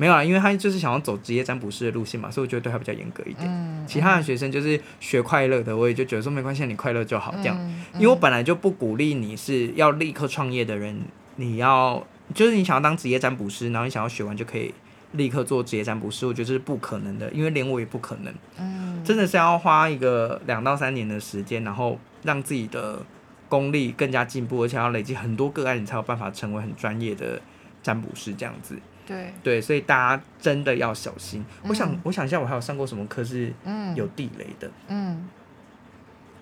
[0.00, 3.46] 没有啊，因为他就是想要走职业占卜师的路线嘛，所以我觉得对他比较严格一点。
[3.46, 7.54] 嗯、其他的学生就是学快乐的，我也就觉得说没关系，你快乐就好这样。
[7.60, 10.98] 嗯嗯、因为我本来就不鼓励你是要立刻创业的人，
[11.36, 12.02] 你要
[12.34, 14.72] 就是你想要当职业占卜师，然后你想要学完就可以
[15.12, 18.32] 立刻做职业占卜师，我觉得这是不可能的，因为连我也不可能。
[18.56, 23.04] 嗯、真的是要花一个两到三年的时间，然后让自己的
[23.50, 27.38] 功力更加进步，而且要累积很多个案，你才有办法成为很专业的
[27.82, 28.78] 占卜师这样子。
[29.06, 31.44] 对对，所以大家真的要小心。
[31.62, 33.52] 嗯、我想，我想一下，我还有上过什么课是
[33.94, 34.70] 有地雷的？
[34.88, 35.28] 嗯，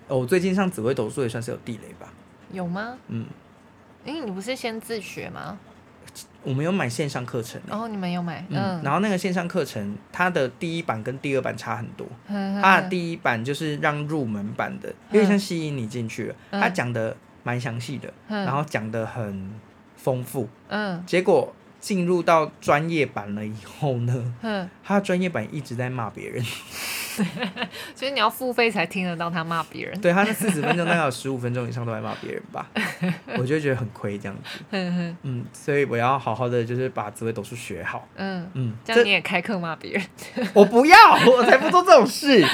[0.07, 2.07] 哦，我最近上紫微斗数也算是有地雷吧？
[2.51, 2.97] 有吗？
[3.07, 3.25] 嗯，
[4.05, 5.57] 因为你不是先自学吗？
[6.43, 7.61] 我们有买线上课程。
[7.69, 8.45] 哦，你们有买？
[8.49, 8.57] 嗯。
[8.57, 12.07] 嗯，然后那个线上课程，它的第一版跟第二版差很多。
[12.27, 16.35] 嗯、它的第一版就是让入门版的，有点像吸引你进去了。
[16.51, 19.51] 嗯、它讲的蛮详细的，嗯、然后讲的很
[19.95, 20.47] 丰富。
[20.67, 21.53] 嗯，结果。
[21.79, 26.43] 进入到专业版了以后呢，嗯，他专业版一直在骂别人，
[27.95, 29.99] 所以你要付费才听得到他骂别人。
[30.01, 32.67] 对，他那四十分钟大概有十五分钟以上都在骂别人吧，
[33.37, 34.59] 我就觉得很亏这样子。
[34.71, 38.07] 嗯，所以我要好好的就是把紫微斗数学好。
[38.15, 40.03] 嗯嗯，嗯这样你也开课骂别人？
[40.53, 42.45] 我不要，我才不做这种事。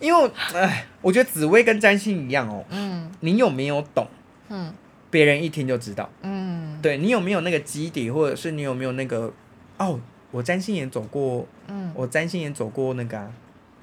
[0.00, 2.64] 因为，哎，我觉得紫薇跟占星一样哦。
[2.70, 4.06] 嗯，你有没有懂？
[4.48, 4.72] 嗯。
[5.10, 9.32] 别人一听就知道，嗯，对，你有没有那个基底，或者是你有没有那个，
[9.78, 9.98] 哦，
[10.30, 13.32] 我占星也走过，嗯，我占星也走过那个、啊、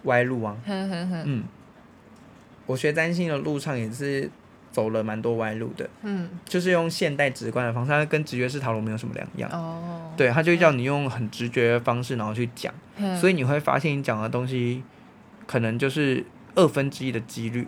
[0.04, 1.44] 歪路啊，嗯，
[2.68, 4.30] 我学占星的路上也是
[4.72, 14.84] 走了蛮多歪路的，嗯，就是用现代直观的方式，它跟直觉式塔罗没有什么两样，哦，对，他就叫你用很直觉的方式然后去讲，呵所以你会发现你讲的东西
[15.48, 17.68] 可能就是二分之一的几率。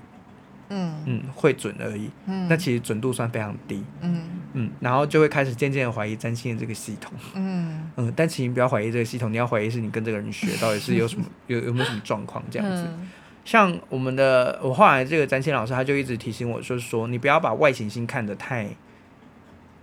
[0.69, 2.09] 嗯嗯，会准而已。
[2.25, 3.83] 嗯，那其实准度算非常低。
[4.01, 7.13] 嗯嗯，然后就会开始渐渐的怀疑占星的这个系统。
[7.35, 12.83] 嗯嗯，但请你不要怀疑这个系统，你要怀疑是你跟这个人学到底是有什么 有有没有什么状况这样子。
[12.87, 13.09] 嗯、
[13.45, 18.67] 像我们的我后来这个占星老师，他就一直提醒我，就是说你不要把外行星看得太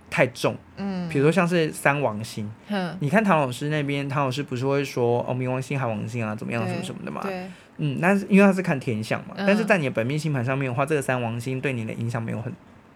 [0.09, 0.55] 太重。
[0.77, 2.51] 嗯，比如说像是三王星。
[2.67, 7.21] 嗯，你看唐老师那边，唐老师不是会说哦，冥王星、海王星啊，怎么样什么什么的嘛。
[7.23, 7.49] 对。
[7.77, 12.53] 嗯，那是因为他是看天象嘛，嗯、但是在你的本命星盘上面的话，这个三王星对你的影响没有很，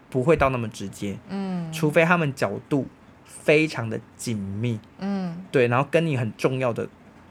[0.09, 1.17] 不会到那么直接。
[1.29, 2.87] 嗯，除非他们角度
[3.25, 4.79] 非常的紧密。
[4.99, 6.87] 嗯，对，然后跟你很重要的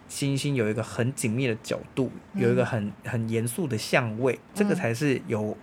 [0.09, 5.57] 星星有一个很紧密的角度，有一个很很严肃的相位，嗯、这个才是有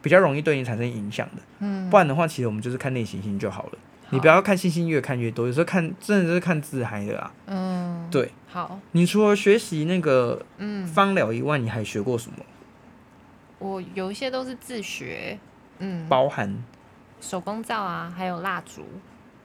[0.00, 1.42] 比较容易对你产生影响的。
[1.60, 3.78] 嗯，不然的话，其实我们就是看内行星就好了。
[4.12, 7.32] 你不要看星星越看越多，有时候看真的是看自嗨的啊。
[7.46, 8.30] 嗯，对。
[8.46, 12.36] 好，你除了学习那个嗯芳疗以外，嗯、你还学过什么？
[13.58, 15.38] 我有一些都是自学，
[15.78, 16.62] 嗯，包含
[17.20, 18.84] 手工皂啊，还有蜡烛，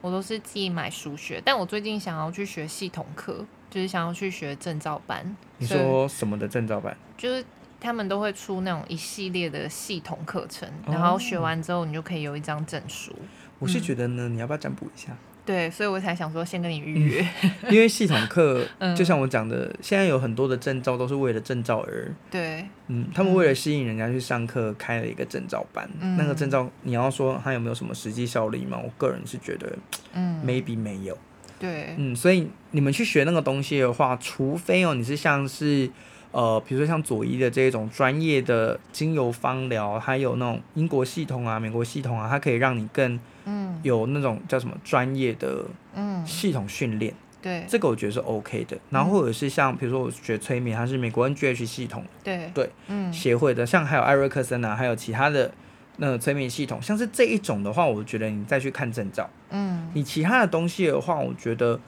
[0.02, 1.40] 我都是自己买书学。
[1.42, 5.34] 但我最近想要去学系统课，就是想要去学证照班。
[5.56, 6.94] 你说什么的证照班？
[7.16, 7.42] 就是
[7.80, 13.14] 他们都会出那种一系列的系统课程，然后学完之后，你就可以有一张证书。
[13.58, 15.16] 我是觉得呢，嗯、你要不要占卜一下？
[15.44, 17.26] 对，所以我才想说先跟你预约。
[17.42, 18.62] 嗯、因为系统课，
[18.94, 22.14] 就像我讲的，嗯、现在有很多的证照都是为了证照而。
[22.30, 22.66] 对。
[22.88, 25.88] 嗯，他们为了吸引人家去上课，开了一个证照班。
[26.00, 28.78] 嗯、那个证照，你要说它有没有什么实际效力吗？
[28.82, 29.72] 我个人是觉得，
[30.12, 31.16] 嗯，maybe 没有。
[31.58, 31.94] 对。
[31.96, 35.90] 嗯，所以你们去学那个东西的话，除非哦，你是像是。
[36.30, 45.64] 呃，比如说像佐伊的这种专业的精油芳疗，还有那种英国系统啊、美国系统啊，它可以让你更嗯有那种叫什么专业的
[45.94, 47.14] 嗯系统训练。
[47.40, 48.76] 对，这个我觉得是 OK 的。
[48.90, 55.50] 然后或者是像比如说我学催眠，它是美国 NGH 系统对对嗯协会的，像还有艾瑞克森啊，还有其他的
[55.96, 59.30] 那个催眠系统，像是这一种的话，我觉得你再去看证照。
[59.50, 61.80] 嗯，你其他的东西的话，我觉得，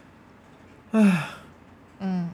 [0.93, 1.25] 唉，
[1.99, 2.31] 嗯。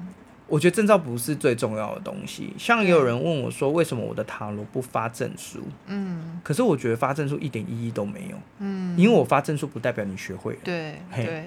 [0.48, 5.60] 我觉得证照不是最重要的东西，像也有人问我说，为什么我的塔罗不发证书？
[5.86, 11.44] 嗯，可是我觉得发证书一点意义都没有，嗯，因为我发证书不代表你学会了，对，对，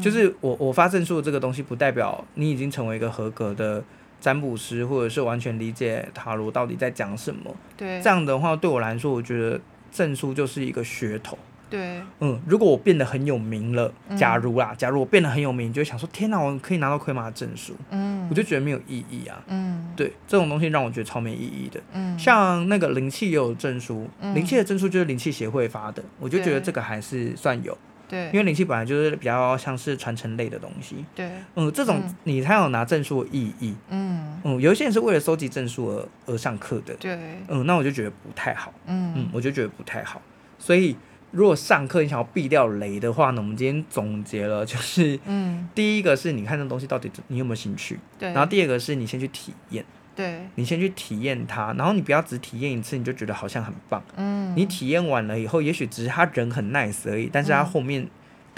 [0.00, 3.82] 就是我我发证书的这个东西不代表你已经成为一个合格的
[4.20, 9.60] 占卜师，或者是完全理解塔罗到底在讲什么，对，这样的话对我来说，我觉得
[9.92, 11.38] 证书就是一个噱头。
[11.70, 27.78] 对，嗯，如果我变得很有名了，假如啦，假如我变得很有名，你就会想说，天哪，我可以拿到魁马的证书，嗯，我就觉得没有意义啊，嗯，对，这种东西让我觉得超没意义的，嗯，像那个灵气也有证书，灵气的证书就是灵气协会发的，我就觉得这个还是算有，
[28.08, 39.12] 对，因为灵气本来就是比较像是传承类的东西，对，嗯，这种你才有拿证书的意义，嗯，嗯，有一些人是为了收集证书而而上课的，对，嗯，那我就觉得不太好，嗯。
[39.16, 40.20] 嗯，我就觉得不太好，
[40.58, 40.96] 所以。
[41.30, 58.08] 如果上课你想要避掉雷的话呢，我们今天总结了，就是，嗯，第一个是你看这东西到底你有没有兴趣，对，然后第二个是你先去体验，对，你先去体验它，然后你不要只体验一次你就觉得好像很棒，嗯，你体验完了以后，也许只是他人很 nice 而已，但是他后面。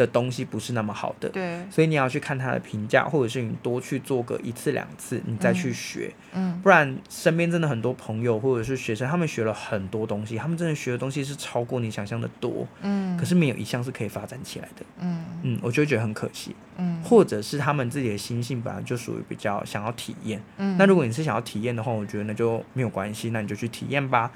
[0.04, 15.24] 的东西不是那么好的，对，所以你要去看他的评价，或者是你多去做个一次两次，你再去学，嗯，不然身边真的很多朋友或者是学生，他们学了很多东西，他们真的学的东西是超过你想象的多，嗯，可是没有一项是可以发展起来的，嗯。
[15.44, 24.30] 嗯，我就觉得很可惜，嗯，或者是他们自己的心性本来就属于比较想要体验，嗯，那如果你是想要体验的话，我觉得那就没有关系，那你就去体验吧，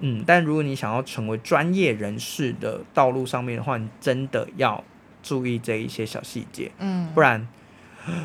[0.00, 4.82] 嗯，但如果你想要成为专业人士的道路上面的话，你真的要。
[5.22, 7.46] 注意这一些小细节，嗯，不然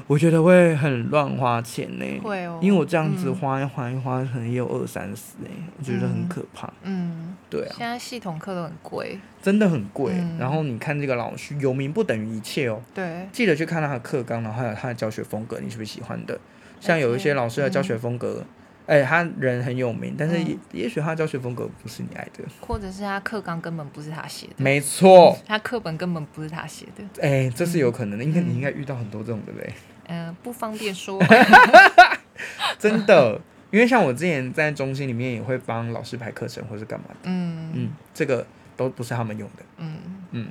[0.08, 2.06] 我觉得会很乱花钱呢。
[2.24, 6.72] 会哦，因为我这样子花一花一花，可能也有二三十哎，我觉得很可怕。
[6.82, 7.76] 嗯，对啊。
[7.78, 10.14] 现在系统课都很贵，真的很贵。
[10.40, 12.82] 然后你看这个老师有名不等于一切哦。
[12.94, 16.40] 对，记得去看他的课纲，然后还有他的教学风格，你是不是喜欢的？
[16.80, 18.44] 像有一些老师的教学风格。
[18.88, 24.54] 哎、欸，他人很有名，但是也、嗯、也许他教学风格不是你爱的，或者是他课纲根本不是他写的。
[24.58, 27.04] 没错，他课本根本不是他写的。
[27.22, 29.74] 哎、欸，这是有可能的，应该、嗯、你应该遇到很多这种，对不对？
[30.08, 31.22] 嗯、呃，不方便说。
[32.80, 37.16] 真的，因为像我之前在中心里面也会帮老师排课程或是干嘛的。
[37.24, 38.48] 嗯嗯，这个
[38.78, 39.64] 都不是他们用的。
[39.80, 39.98] 嗯
[40.32, 40.48] 嗯，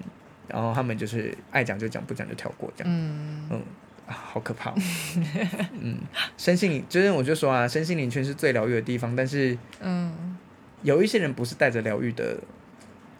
[0.46, 2.92] 然后他们就是爱讲就讲，不讲就跳过这样。
[2.94, 3.62] 嗯嗯。
[4.06, 4.72] 啊，好可怕！
[5.80, 5.98] 嗯，
[6.36, 10.36] 身心灵就是我就说啊，身心灵圈是最疗愈的地方，但是嗯，
[10.82, 12.38] 有一些人不是带着疗愈的，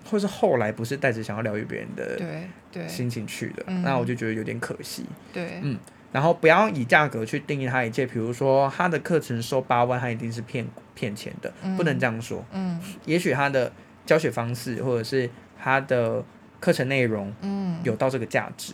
[0.08, 5.04] 或是后来不是带着想要疗愈别人的对对心情去的，那我就觉得有点可惜。
[5.32, 5.76] 对，嗯，
[6.12, 12.44] 然后不要以价格去定义他一切，比如说他的课程收八万，他一定是骗骗钱的，不能这样说。
[12.52, 13.72] 嗯，也许他的
[14.04, 15.28] 教学方式或者是
[15.60, 16.24] 他的
[16.60, 18.72] 课程内容，嗯，有到这个价值。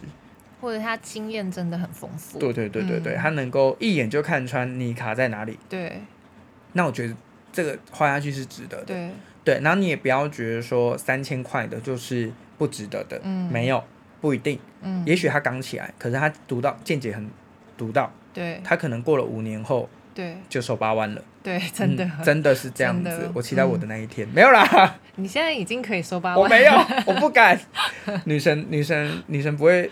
[0.62, 5.58] 或者他经验真的很丰富，对对对对对，嗯、他能够一眼就看穿你卡在哪里。
[5.68, 6.00] 对，
[6.74, 7.14] 那我觉得
[7.52, 8.84] 这个花下去是值得的。
[8.84, 9.10] 对
[9.44, 13.82] 对，然后你也不要觉得说三千块的就是不值得的，嗯，没有，
[14.20, 17.28] 不一定，嗯，也许他刚起来，可是他读到见解很
[17.76, 19.88] 独到，对，他可能过了五年后。
[20.14, 21.22] 对，就收八万了。
[21.42, 23.30] 对， 真的，嗯、真的是这样子。
[23.34, 24.94] 我期待我的那一天，嗯、没有啦。
[25.16, 26.40] 你现在已经可以收八万。
[26.40, 26.72] 我没有，
[27.06, 27.58] 我不敢。
[28.24, 29.90] 女神，女神，女神不会，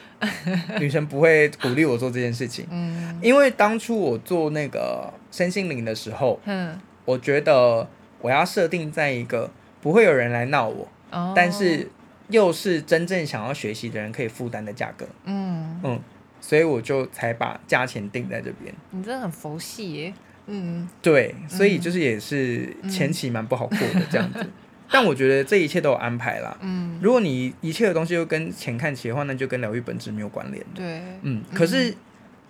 [0.78, 2.66] 女神不会鼓励我做这件事情。
[2.70, 7.88] 嗯，因为当初我做那个身心灵的时候，嗯，我觉得
[8.20, 9.50] 我要设定在一个
[9.80, 11.90] 不会有人来闹我，哦、但是
[12.28, 15.06] 又是真正想要学习的人可以负担的价格。
[15.24, 16.00] 嗯嗯。
[16.40, 18.74] 所以我就才把价钱定在这边。
[18.90, 20.14] 你真的很佛系耶。
[20.46, 24.40] 嗯，对，所以就是也是前期蛮不好过的这样子。
[24.42, 24.50] 嗯、
[24.90, 26.56] 但我觉得这一切都有安排啦。
[26.62, 30.64] 嗯，如果你一切的东西都跟钱看齐的话，那就跟疗愈本质没有关联。
[30.74, 31.44] 对，嗯。
[31.54, 31.94] 可是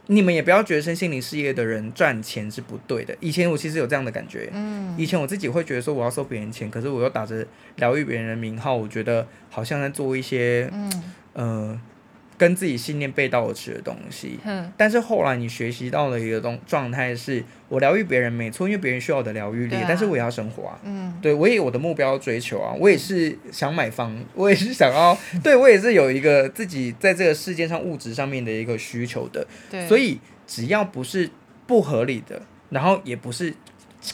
[0.07, 3.14] 你们也不要觉得身心灵事业的人赚钱是不对的。
[3.20, 4.49] 以前我其实有这样的感觉。
[4.55, 4.95] 嗯。
[4.97, 11.03] 以前我自己会觉得说我要收别人钱，可是我又打着疗愈别人的名号，我觉得好像在做一些嗯
[11.34, 11.80] 呃。
[12.41, 14.38] 跟自己信念背道而驰的东西。
[14.47, 20.80] 嗯，但是后来你学习到了一个东状态，是我疗愈别人没错，因为别人需要我的疗愈力，啊、但是我也要生活啊。
[20.82, 25.14] 嗯，对我也有我的目标追求啊，我也是想买房，我也是想要，
[25.45, 29.47] 对我也是有一个自己在这个世界上物质上面的一个需求的。
[29.70, 31.28] 对，所以只要不是
[31.66, 33.53] 不合理的，然后也不是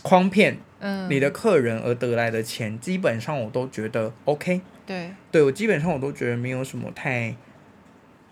[0.03, 4.61] 诓骗嗯你的客人而得来的钱，嗯、基本上我都觉得 OK。
[4.85, 7.35] 对，对我基本上我都觉得没有什么太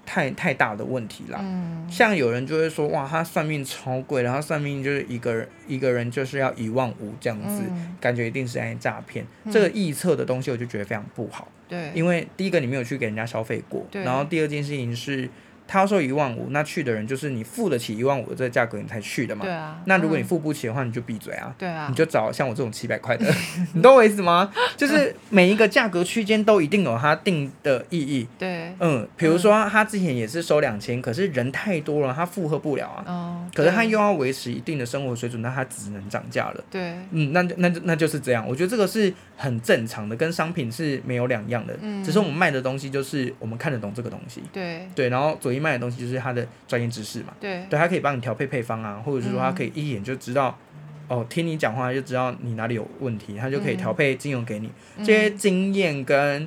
[0.07, 1.39] 太太大的问题啦。
[1.43, 9.25] 嗯，像有人就会说，哇，他算命超贵，然后算命就是一个人一个人就是要一万五这样子，嗯、感觉一定是在诈骗。
[9.45, 11.49] 嗯、这个臆测的东西，我就觉得非常不好。
[11.69, 15.29] 对，因为第一个你没有去给人家消费过，然后第二件事情是。
[15.67, 19.45] 他要收一万五，那去的人就是你付得起一万五的这个价格，你才去的嘛。
[19.45, 19.81] 对啊。
[19.87, 21.55] 那如果你付不起的话，你就闭嘴啊。
[21.59, 21.87] 对啊。
[21.89, 23.27] 你就找像我这种七百块的，
[23.75, 24.53] 你懂我意思吗？
[24.77, 28.27] 就是每一个价格区间都一定有它定的意义。
[28.39, 28.73] 对。
[28.79, 33.05] 嗯，比如说他之前也是收两千，可是人太多了，他负荷不了啊。
[33.07, 33.47] 哦。
[33.55, 36.65] 可是他又要维持一定的生活水准，那他只能涨价了。
[36.71, 36.95] 对。
[37.11, 38.47] 嗯，那就那就那就是这样。
[38.47, 41.75] 我觉得这个是很正常的，跟商品是没有两样的。
[41.81, 42.05] 嗯。
[42.05, 44.43] 只是我们卖的东西就是我们看得懂这个东西。
[44.53, 44.87] 对。
[44.95, 45.65] 对，然后左一。
[45.65, 50.59] 卖的东西就是他的专业知识嘛，对，对他可以帮你调配配方啊，或者是说他可以一眼就知道，
[51.09, 54.71] 嗯、哦，听你讲话就知道你哪里有问题，他就可以调配精油给你。
[54.99, 56.47] 嗯、这些经验跟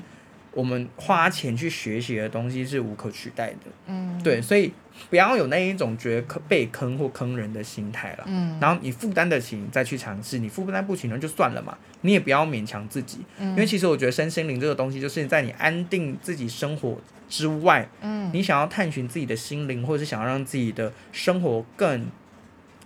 [0.51, 4.71] 我们花钱去学习的东西是无可取代的，嗯，对，所以
[5.09, 16.99] 不要有那一种觉得被坑或坑人的心态了，嗯，然后你负担得起你再去尝试，你负担不起那就算了嘛，你也不要勉强自己，嗯、因为其实我觉得身心灵这个东西就是在你安定自己生活
[17.30, 22.05] 之外，嗯，你想要探寻自己的心灵，或者是想要让自己的生活更、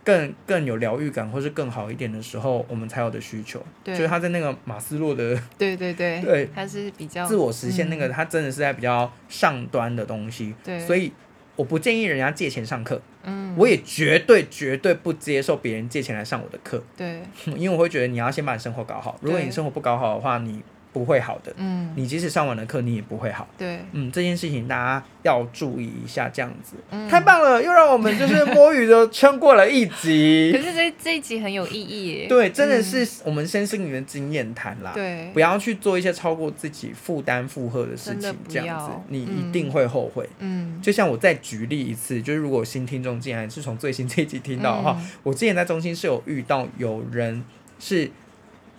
[0.04, 3.64] 更、更有疗愈感，或是更好一点的时候，我们才有的需求。
[3.84, 10.56] 对，就是他在那个马斯洛的，对对对，对， 他是比较自我实现那个，他真的是在比较上端的东西。
[10.64, 11.12] 对，所以
[11.56, 13.02] 我不建议人家借钱上课。
[13.24, 16.84] 嗯，我也绝对绝对不接受别人借钱来上我的课。
[16.98, 17.22] 对，
[17.56, 19.16] 因为我会觉得你要先把你生活搞好。
[19.22, 20.64] 如果你生活不搞好的话，你。
[20.94, 30.52] 不会好的，嗯，你即使上完了课，你也不会好，对，嗯，这件事情大家要注意一下，这样子，嗯，太棒了，又让我们就是摸鱼的撑过了一集。
[30.56, 47.44] 可是这这一集很有意义耶，对，真的是我们身心灵的经验谈啦，对，不要去做一些超过自己负担负荷的事情，这样子，你一定会后悔，嗯，就像我再举例一次，就是如果新听众进来是从最新这一集听到的话，我之前在中心是有遇到有人
[47.80, 48.12] 是。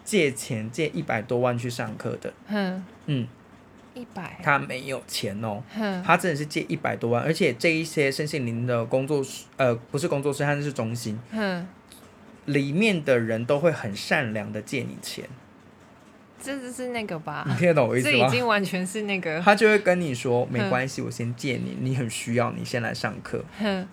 [0.04, 3.26] 借钱借一百多万去上课的，嗯嗯，
[3.94, 5.62] 一百，他没有钱哦，
[6.04, 11.66] 他真的是借一百多万，而且这一些身心灵的工作室，呃，不是工作室，他是中心，嗯，
[12.46, 15.24] 里面的人都会很善良的借你钱，
[16.42, 17.44] 这就是那个吧？
[17.48, 18.18] 你听得懂我意思吗？
[18.18, 23.86] 这已经完全是那个，他就会跟你说没关系，我先借你，你很需要，你先来上课，嗯。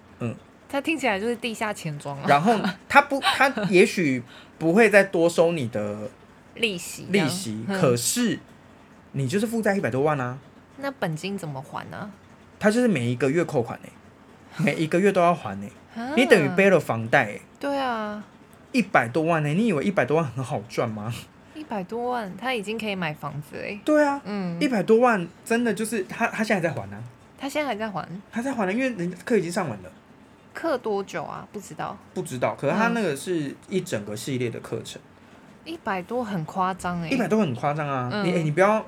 [0.72, 2.26] 他听起来就是地下钱庄啊。
[2.28, 2.56] 然后
[2.88, 4.22] 他不，他也许
[4.60, 6.10] 不会再多收你的
[6.56, 7.66] 利息，利息。
[7.68, 8.38] 可是
[9.14, 10.38] 你就是负债一百多万啊。
[10.78, 12.12] 那本金怎么还呢？
[12.60, 13.88] 他就是每一个月扣款呢，
[14.58, 15.68] 每一个月都要还呢。
[16.16, 17.40] 你等于背了房贷。
[17.60, 18.24] 对啊，
[18.72, 19.50] 一百多万呢？
[19.50, 21.14] 你以为一百多万很好赚吗？
[21.56, 23.78] 一百多万，他已经可以买房子哎。
[23.84, 27.04] 对啊，嗯，一百多万真的就是他，他现在还在还呢。
[27.38, 28.08] 他现在还在还？
[28.32, 29.92] 他在还呢，因为人课已经上完了。
[30.54, 31.48] 课多久啊？
[31.54, 32.56] 不知道，不知道。
[32.60, 35.02] 可是他那个是一整个系列的课程，
[35.64, 38.10] 一百多很夸张哎，一百多很夸张啊！
[38.12, 38.86] 嗯、你你不要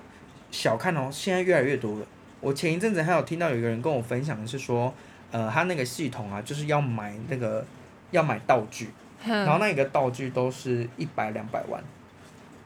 [0.51, 2.05] 小看哦，现在越来越多了。
[2.39, 4.93] 我前一阵子还有听到有一个人跟我分享的是说，
[5.31, 7.63] 呃，他那个系统啊，就是要买那个
[8.09, 8.89] 要买道具，
[9.23, 11.81] 嗯、然后那一个道具都是一百两百万，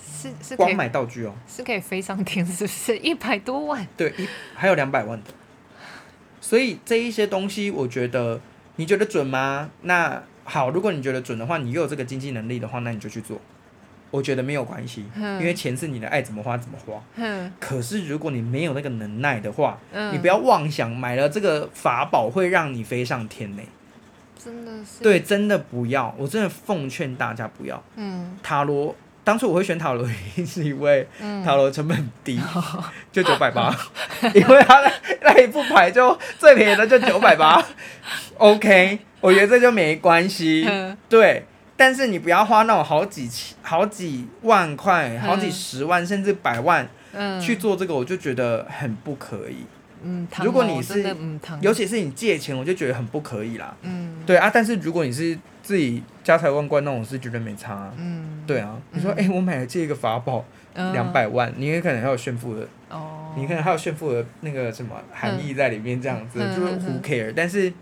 [0.01, 2.97] 是是光买道具哦，是可以飞上天，是不是？
[3.03, 5.31] 一百多万，对，一还有两百万的，
[6.41, 8.41] 所以这一些东西，我觉得。
[8.77, 9.69] 你觉得准吗？
[9.81, 13.39] 那好，如果你觉得准的话，你又有这个经济能力的话，那你就去做。
[14.11, 17.01] 我觉得没有关系，嗯、因为钱是你的，爱怎么花怎么花。
[17.15, 23.61] 嗯、可是如果你没有那个能耐的话，嗯、你不要妄想买了这个法宝会让你飞上天呢。
[24.37, 25.03] 真的是。
[25.03, 27.83] 对，真的不要，我真的奉劝大家不要。
[27.95, 28.37] 嗯。
[28.41, 28.95] 塔罗。
[29.25, 30.07] 当初我会选塔罗，
[30.45, 31.07] 是因为
[31.43, 33.75] 塔罗成本很低，嗯、 就九百八，
[34.35, 34.91] 因为他那
[35.23, 37.59] 那一副牌就最便宜的就九百八
[38.37, 41.45] ，OK，我觉得这就没关系， 嗯、对。
[41.77, 46.87] 但是你不要花那种好几千、好几万块、好几十万、嗯、甚至百万
[47.41, 49.57] 去做这个，我就觉得很不可以。
[50.01, 51.03] 嗯，如果你是，
[51.59, 53.75] 尤其是你借钱，我就觉得很不可以啦。
[53.81, 57.73] 嗯，对啊，但是如果你是自己家财万贯那种，是绝对没差。
[57.73, 57.93] 啊。
[57.97, 60.45] 嗯，对啊，你说，哎，我买了这个法宝
[60.93, 63.33] 两百万，你也可能还有炫富的哦。
[63.35, 67.73] 你可能还有炫富的那个什么含义在里面，这样子、嗯、就是 who care，但是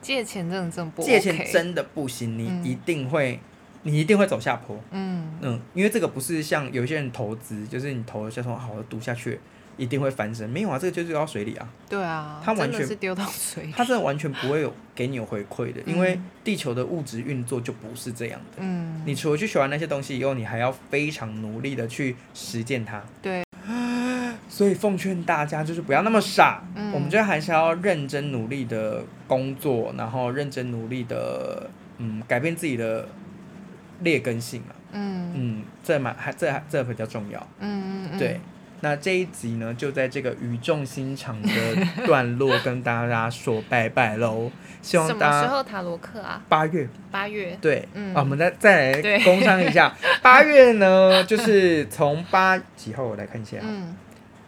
[0.00, 3.40] 借钱真的真的不、OK，借钱真的不行，你一定会、
[3.84, 4.78] 嗯，你一定会走下坡。
[4.90, 9.40] 嗯嗯，因为这个不是像有些人投资，就是你投了就说好的赌下去。
[9.78, 11.68] 一定会翻身，没有啊，这个就是丢到水里啊。
[11.86, 18.56] 对啊，它完全是丢到水里，它真的完全不会有给你有回馈的、嗯，因为地球的物质运作就不是这样的。
[18.60, 23.04] 嗯，你除了去学完那些东西以后，你还要非常努力的去实践它。
[23.20, 23.44] 对，
[24.56, 33.06] 所以奉劝大家就是不要那么傻，嗯、我们觉得还是要认真努力的工作，然后认真努力的嗯改变自己的
[34.00, 34.72] 劣根性啊。
[34.92, 37.46] 嗯嗯，这蛮还这还这比较重要。
[37.60, 38.40] 嗯嗯对。
[38.80, 41.50] 那这一集呢，就在这个语重心长的
[42.06, 44.50] 段落跟大家说拜拜喽。
[44.80, 46.40] 希望大家什么时候塔罗课啊？
[46.48, 46.88] 八月。
[47.10, 47.58] 八月。
[47.60, 49.94] 对，嗯，啊、我们再再来工商一下。
[50.22, 53.58] 八月呢，就是从八几号我来看一下。
[53.62, 53.94] 嗯，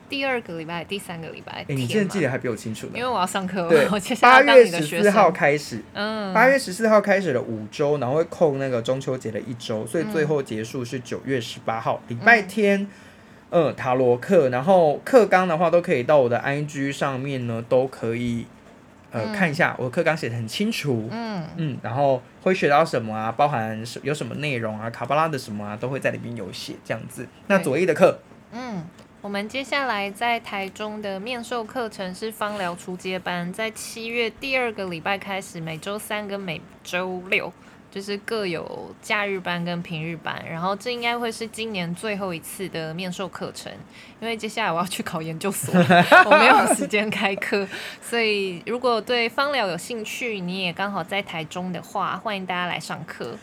[0.08, 1.52] 第二个礼拜，第三个礼拜。
[1.52, 2.92] 哎、欸，你现在记得还比我清楚呢。
[2.96, 3.68] 因为我要上课。
[3.68, 3.86] 对，
[4.20, 5.82] 八月十四号开始。
[5.92, 6.32] 嗯。
[6.32, 12.82] 八月十四号开始的五周，然后会扣那个中秋节的一周，所以最后结束是九月十八号礼拜天。
[12.82, 12.88] 嗯
[13.50, 18.44] 嗯，塔罗课，然后课纲的话都可以到我的 IG 上面呢，都可以
[19.10, 21.08] 呃、嗯、看一下，我的课纲写的很清楚。
[21.10, 27.26] 嗯嗯，然后会学到什么啊，包含有什么内容啊，卡巴拉的什么啊，都会在里面有写这样子。
[27.46, 28.18] 那左翼的课，
[28.52, 28.84] 嗯，
[29.28, 37.52] 我们接下来在台中的面授课程是芳疗初阶班，在七月第二个礼拜开始，每周三跟每周六。
[37.90, 43.70] 就是各有假日班跟平日班，然后这应该会是今年最后一次的面授课程，
[44.18, 45.74] 因为接下来我要去考研究所，
[46.24, 47.68] 我没有时间开课，
[48.00, 53.36] 所以如果对芳疗有兴趣，你也刚好在台中的话，欢迎大家来上课。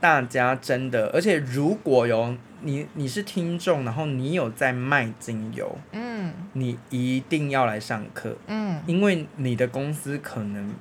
[0.00, 2.34] 大家真的，而且如果有
[2.66, 10.74] 你你是听众，然后你有在卖精油，嗯，你一定要来上课，嗯，因为你的公司可能。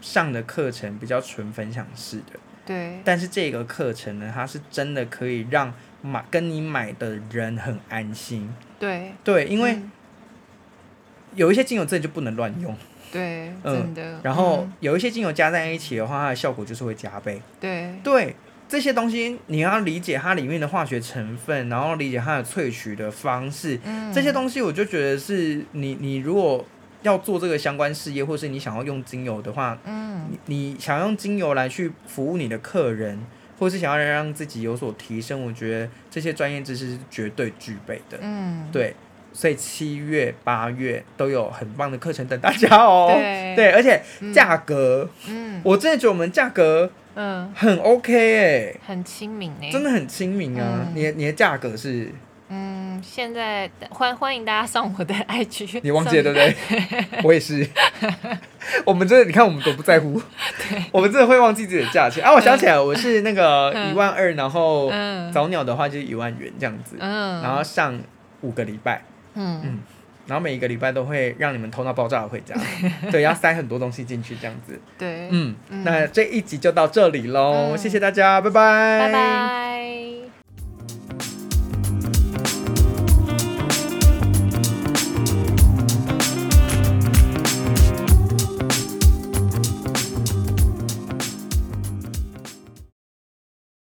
[0.00, 3.00] 上的课程比较纯分享式的，对。
[3.04, 8.48] 但是这个课程呢，它是真的可以让买跟你买的人很安心。
[8.78, 9.76] 对对，因为
[11.34, 12.72] 有一些精油真的就不能乱用。
[13.10, 14.20] 对，嗯、真的。
[14.22, 17.42] 然后有一些精油加在一起的话，它的效果就是会加倍。
[17.58, 18.36] 对对，
[18.68, 26.64] 这些东西你要理解它里面的化学成分，然后理解它的萃取的方式，嗯、这些东西我就觉得是你你如果。
[27.02, 33.16] 要做这个相关事业，或是你想要用精油的话，嗯，你你想用精油来去服务你的客人，
[33.56, 38.96] 或是想要让自己有所提升，我觉得这些专业知识是绝对具备的，嗯，对，
[39.32, 44.02] 所以七月八月都有很棒的课程等大家哦，对，对，而且
[44.32, 52.12] 价格，嗯，我真的觉得我们价格，嗯，很 OK 哎、欸，很亲民哎，真的很亲民啊，嗯、你的你的价格是。
[52.50, 57.04] 嗯，现在欢欢迎大家上我的 IG，你忘记了对不对？
[57.22, 57.68] 我也是，
[58.86, 60.18] 我们真的，你看我们都不在乎，
[60.58, 62.24] 对，我们真的会忘记自己的价钱。
[62.24, 62.32] 啊！
[62.32, 64.90] 我想起来，我是那个一万二，然后
[65.30, 68.00] 早鸟的话就是一万元这样子，嗯，然后上
[68.40, 69.02] 五个礼拜，
[69.38, 69.62] 嗯。
[69.64, 69.78] 嗯，
[70.26, 72.54] 然后每一个礼拜都会让你们偷到爆炸的回家，
[73.10, 80.37] 对，要塞很多东西进去这样子，对，嗯，那这一集就到这里喽，谢谢大家，拜拜，拜拜。